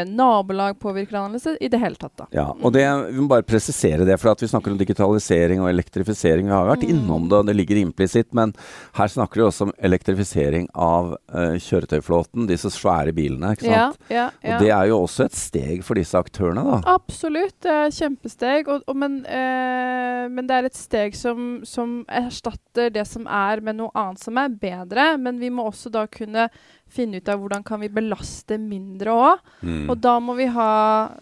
eh, 0.00 0.08
nabolag 0.08 0.80
påvirker 0.82 1.20
annerledes? 1.20 1.60
I 1.60 1.68
det 1.72 1.80
hele 1.82 2.00
tatt, 2.00 2.14
da. 2.18 2.26
Ja, 2.34 2.48
og 2.56 2.72
det, 2.74 2.86
Vi 3.12 3.20
må 3.20 3.28
bare 3.30 3.44
presisere 3.46 4.08
det, 4.08 4.16
for 4.22 4.32
at 4.32 4.42
vi 4.42 4.48
snakker 4.50 4.72
om 4.72 4.80
digitalisering 4.80 5.60
og 5.62 5.68
elektrifisering. 5.70 6.48
Vi 6.48 6.56
har 6.56 6.64
jo 6.64 6.72
vært 6.72 6.84
Mm. 6.86 6.90
innom 6.92 7.28
det, 7.28 7.38
og 7.40 7.46
det 7.48 7.54
ligger 7.56 7.78
implisitt, 7.80 8.28
men 8.36 8.52
her 8.94 9.08
snakker 9.10 9.40
vi 9.40 9.46
også 9.46 9.66
om 9.68 9.72
elektrifisering 9.82 10.68
av 10.74 11.16
eh, 11.32 11.56
kjøretøyflåten. 11.62 12.46
Disse 12.50 12.70
svære 12.74 13.14
bilene. 13.16 13.52
ikke 13.56 13.66
sant? 13.66 13.98
ja, 14.10 14.28
ja. 14.42 14.56
Og 14.56 14.64
det 14.64 14.70
er 14.70 14.90
jo 14.90 15.00
også 15.04 15.26
et 15.26 15.36
steg 15.38 15.82
for 15.86 15.98
disse 15.98 16.18
aktørene, 16.18 16.64
da. 16.66 16.80
Absolutt, 16.96 17.56
det 17.64 17.72
er 17.72 17.90
et 17.90 17.98
kjempesteg. 17.98 18.70
Og, 18.72 18.86
og, 18.86 18.96
men, 19.02 19.20
uh, 19.26 20.24
men 20.32 20.48
det 20.48 20.56
er 20.60 20.70
et 20.70 20.78
steg 20.78 21.16
som, 21.18 21.60
som 21.66 22.00
erstatter 22.08 22.92
det 22.94 23.06
som 23.08 23.26
er, 23.26 23.62
med 23.64 23.80
noe 23.80 23.92
annet 23.94 24.22
som 24.22 24.38
er 24.40 24.52
bedre. 24.52 25.12
Men 25.20 25.40
vi 25.42 25.50
må 25.50 25.66
også 25.70 25.92
da 25.94 26.06
kunne 26.10 26.48
finne 26.86 27.18
ut 27.18 27.28
av 27.28 27.40
hvordan 27.42 27.64
kan 27.66 27.80
vi 27.82 27.88
belaste 27.90 28.58
mindre 28.62 29.10
òg. 29.10 29.40
Mm. 29.66 29.88
Og 29.90 29.98
da 29.98 30.16
må 30.22 30.36
vi 30.38 30.46
ha 30.54 30.70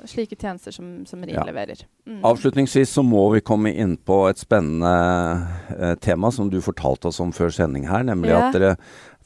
slike 0.08 0.36
tjenester 0.36 0.74
som, 0.74 0.90
som 1.08 1.22
RIN 1.24 1.34
Ja. 1.34 1.44
leverer. 1.48 1.86
Mm. 2.06 2.20
Avslutningsvis 2.28 2.92
så 2.92 3.02
må 3.02 3.22
vi 3.32 3.40
komme 3.40 3.72
inn 3.72 3.96
på 3.96 4.26
et 4.28 4.38
spennende 4.38 4.92
eh, 5.72 5.94
tema 6.04 6.30
som 6.30 6.50
du 6.52 6.60
fortalte 6.60 7.08
oss 7.08 7.20
om 7.24 7.32
før 7.32 7.48
sending 7.50 7.88
her, 7.88 8.04
nemlig 8.04 8.34
Ja. 8.34 8.48
at 8.48 8.58
dere 8.58 8.76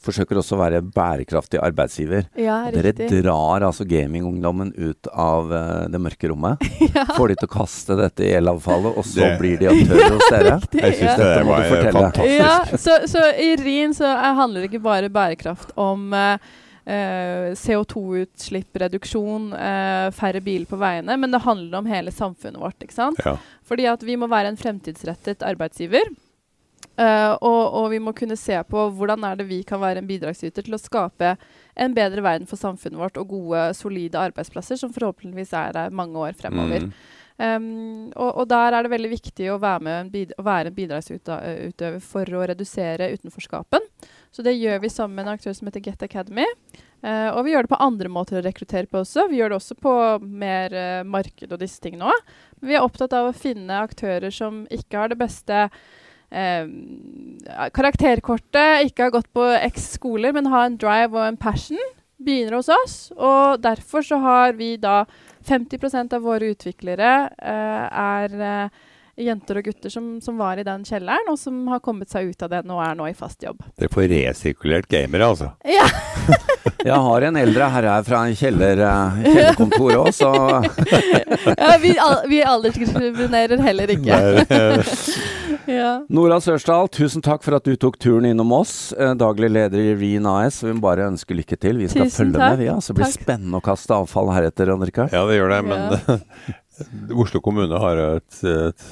forsøker 0.05 0.39
også 0.39 0.55
å 0.57 0.61
være 0.61 0.81
bærekraftig 0.95 1.59
arbeidsgiver. 1.63 2.29
Ja, 2.39 2.61
Dere 2.71 2.93
riktig. 2.93 3.09
drar 3.25 3.65
altså 3.67 3.87
gamingungdommen 3.89 4.71
ut 4.77 5.09
av 5.11 5.51
uh, 5.51 5.89
det 5.91 6.01
mørke 6.03 6.31
rommet. 6.31 6.63
ja. 6.95 7.05
Får 7.17 7.33
de 7.33 7.39
til 7.41 7.49
å 7.49 7.53
kaste 7.57 7.97
dette 7.99 8.27
i 8.27 8.31
elavfallet, 8.39 8.95
og 8.95 9.05
så 9.09 9.25
Det- 9.25 9.35
blir 9.43 9.59
de 9.59 9.71
aktører 9.73 10.15
hos 10.19 10.31
dere. 10.31 10.55
Riktig, 10.63 10.85
Jeg 10.85 10.97
syns 11.01 11.11
ja. 11.11 11.19
Dette 11.25 11.43
må 11.49 11.59
du 11.59 11.69
fortelle. 11.73 11.93
fantastisk. 11.99 12.39
Ja, 12.39 12.81
så, 12.87 12.97
så 13.11 13.27
i 13.43 13.51
RIN 13.63 13.97
så 13.99 14.07
er- 14.15 14.39
handler 14.39 14.63
det 14.65 14.71
ikke 14.71 14.85
bare 14.87 15.11
bærekraft 15.11 15.75
om 15.77 16.13
uh, 16.15 16.39
eh, 16.87 17.51
CO2-utslippsreduksjon, 17.59 19.51
reduksjon, 19.51 20.15
færre 20.15 20.41
biler 20.45 20.69
på 20.71 20.79
veiene, 20.81 21.19
men 21.19 21.35
det 21.35 21.43
handler 21.45 21.83
om 21.83 21.91
hele 21.91 22.15
samfunnet 22.15 22.63
vårt. 22.63 22.79
ikke 22.87 22.95
sant? 22.97 23.19
Ja. 23.27 23.35
Fordi 23.69 23.89
at 23.91 24.03
vi 24.07 24.17
må 24.17 24.31
være 24.31 24.55
en 24.55 24.61
fremtidsrettet 24.61 25.43
arbeidsgiver. 25.45 26.07
Eh, 26.99 27.33
og, 27.35 27.63
og 27.81 27.89
vi 27.95 28.01
må 28.03 28.15
kunne 28.17 28.39
se 28.39 28.59
på 28.69 28.89
hvordan 28.99 29.27
er 29.29 29.39
det 29.39 29.49
vi 29.49 29.63
kan 29.67 29.83
være 29.83 30.03
en 30.03 30.09
bidragsyter 30.09 30.67
til 30.67 30.77
å 30.77 30.83
skape 30.83 31.37
en 31.79 31.95
bedre 31.95 32.25
verden 32.25 32.49
for 32.51 32.61
samfunnet 32.61 33.01
vårt 33.01 33.21
og 33.21 33.31
gode, 33.31 33.69
solide 33.79 34.21
arbeidsplasser 34.29 34.81
som 34.81 34.93
forhåpentligvis 34.95 35.55
er 35.57 35.77
der 35.77 35.95
mange 35.95 36.19
år 36.19 36.37
fremover. 36.39 36.89
Mm. 36.89 36.99
Um, 37.39 38.09
og, 38.19 38.33
og 38.43 38.49
der 38.51 38.75
er 38.75 38.83
det 38.83 38.91
veldig 38.91 39.11
viktig 39.13 39.47
å 39.53 39.61
være, 39.63 39.83
med 39.87 40.17
en 40.17 40.33
å 40.35 40.43
være 40.43 40.73
en 40.73 40.75
bidragsutøver 40.75 42.01
for 42.03 42.35
å 42.35 42.43
redusere 42.51 43.13
utenforskapen. 43.15 43.85
Så 44.35 44.43
det 44.43 44.57
gjør 44.59 44.81
vi 44.83 44.91
sammen 44.91 45.15
med 45.21 45.29
en 45.29 45.37
aktør 45.37 45.55
som 45.55 45.71
heter 45.71 45.85
Get 45.85 46.03
Academy. 46.03 46.47
Uh, 46.99 47.31
og 47.31 47.45
vi 47.47 47.55
gjør 47.55 47.69
det 47.69 47.71
på 47.71 47.79
andre 47.85 48.11
måter 48.11 48.41
å 48.41 48.43
rekruttere 48.43 48.91
på 48.91 49.05
også. 49.05 49.29
Vi 49.31 49.39
gjør 49.39 49.55
det 49.55 49.61
også 49.61 49.79
på 49.79 49.95
mer 50.27 50.75
uh, 50.75 51.07
marked 51.07 51.55
og 51.55 51.63
disse 51.63 51.79
tingene 51.85 52.11
òg. 52.11 52.35
Vi 52.67 52.75
er 52.75 52.83
opptatt 52.83 53.15
av 53.15 53.31
å 53.31 53.37
finne 53.37 53.85
aktører 53.87 54.35
som 54.35 54.65
ikke 54.75 54.99
har 54.99 55.15
det 55.15 55.21
beste 55.23 55.69
karakterkortet, 57.75 58.89
ikke 58.91 59.07
har 59.07 59.15
gått 59.15 59.31
på 59.33 59.47
X 59.71 59.95
skoler, 59.97 60.35
men 60.37 60.51
har 60.53 60.69
en 60.69 60.77
drive 60.81 61.17
og 61.17 61.25
en 61.25 61.41
passion. 61.41 61.95
Begynner 62.19 62.59
hos 62.59 62.69
oss. 62.69 62.97
Og 63.15 63.63
derfor 63.63 64.03
så 64.05 64.19
har 64.21 64.53
vi 64.59 64.77
da 64.83 65.05
50% 65.49 66.15
av 66.19 66.23
våre 66.27 66.53
utviklere 66.53 67.13
eh, 67.39 67.85
er 68.03 68.35
eh, 68.43 68.79
jenter 69.19 69.59
og 69.59 69.67
gutter 69.67 69.91
som, 69.91 70.11
som, 70.23 70.39
var 70.39 70.61
i 70.61 70.67
den 70.67 70.85
kjelleren, 70.87 71.31
og 71.31 71.39
som 71.41 71.61
har 71.73 71.83
kommet 71.85 72.11
seg 72.13 72.31
ut 72.31 72.45
av 72.45 72.53
den 72.53 72.71
og 72.75 72.83
er 72.85 72.99
nå 72.99 73.09
i 73.11 73.17
fast 73.19 73.43
jobb. 73.43 73.63
Dere 73.79 73.91
får 73.93 74.09
resirkulert 74.13 74.91
gamere, 74.91 75.33
altså? 75.33 75.53
Ja. 75.79 75.89
Jeg 76.89 76.95
har 77.03 77.25
en 77.27 77.37
eldre 77.37 77.67
herre 77.75 77.95
her 77.97 78.05
fra 78.07 78.21
kjeller, 78.39 78.81
eh, 78.87 79.17
kjellerkontoret 79.25 79.99
òg, 79.99 80.11
så 80.15 80.31
ja, 81.65 81.73
vi, 81.83 81.91
al 81.99 82.21
vi 82.31 82.39
aldersdiskriminerer 82.47 83.63
heller 83.65 83.93
ikke. 83.97 84.21
Ja. 85.69 85.91
Nora 86.09 86.39
Sørsdal, 86.43 86.89
tusen 86.95 87.23
takk 87.25 87.43
for 87.45 87.57
at 87.59 87.65
du 87.69 87.75
tok 87.77 87.99
turen 88.01 88.25
innom 88.31 88.53
oss. 88.57 88.93
Eh, 88.97 89.15
daglig 89.21 89.51
leder 89.53 89.79
i 89.79 89.95
Reen 89.99 90.27
AS. 90.27 90.63
Vi 90.65 90.73
må 90.73 90.81
bare 90.85 91.07
ønske 91.11 91.37
lykke 91.37 91.59
til. 91.61 91.79
Vi 91.83 91.89
skal 91.93 92.09
Tusen 92.09 92.25
følge 92.33 92.39
takk. 92.41 92.57
med, 92.57 92.59
vi. 92.65 92.69
så 92.81 92.93
Det 92.95 92.99
blir 93.01 93.09
Takk. 93.13 93.23
spennende 93.23 93.61
å 93.61 93.65
kaste 93.69 93.95
avfall 93.97 94.33
heretter, 94.35 94.73
Annika. 94.75 95.09
Ja, 95.13 95.25
det 95.29 95.39
gjør 95.39 95.55
det, 95.55 95.63
men 95.69 96.21
Oslo 97.25 97.41
kommune 97.45 97.79
har 97.83 97.97
et, 98.17 98.43
et, 98.45 98.85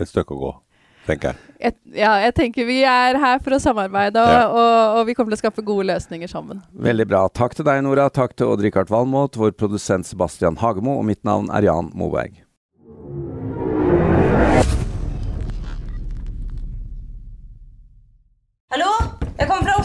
et 0.00 0.08
stykke 0.10 0.34
å 0.36 0.40
gå, 0.40 0.50
tenker 1.08 1.32
jeg. 1.32 1.46
Et, 1.70 1.76
ja, 1.92 2.14
jeg 2.24 2.34
tenker 2.38 2.64
vi 2.68 2.78
er 2.88 3.18
her 3.20 3.40
for 3.44 3.52
å 3.56 3.60
samarbeide, 3.60 4.20
og, 4.20 4.32
Ja. 4.32 4.44
og, 4.48 4.98
og 5.00 5.06
vi 5.08 5.14
kommer 5.16 5.32
til 5.34 5.40
å 5.40 5.42
skaffe 5.42 5.64
gode 5.64 5.84
løsninger 5.90 6.28
sammen. 6.30 6.62
Veldig 6.72 7.06
bra. 7.10 7.26
Takk 7.28 7.56
til 7.58 7.66
deg, 7.68 7.82
Nora. 7.84 8.06
Takk 8.12 8.32
til 8.36 8.48
Odd-Rikard 8.52 8.88
Valmot, 8.92 9.36
vår 9.40 9.52
produsent 9.60 10.08
Sebastian 10.08 10.56
Hagemo, 10.60 10.98
og 11.00 11.04
mitt 11.08 11.20
navn 11.28 11.50
er 11.52 11.68
Jan 11.68 11.90
Moberg. 11.96 12.38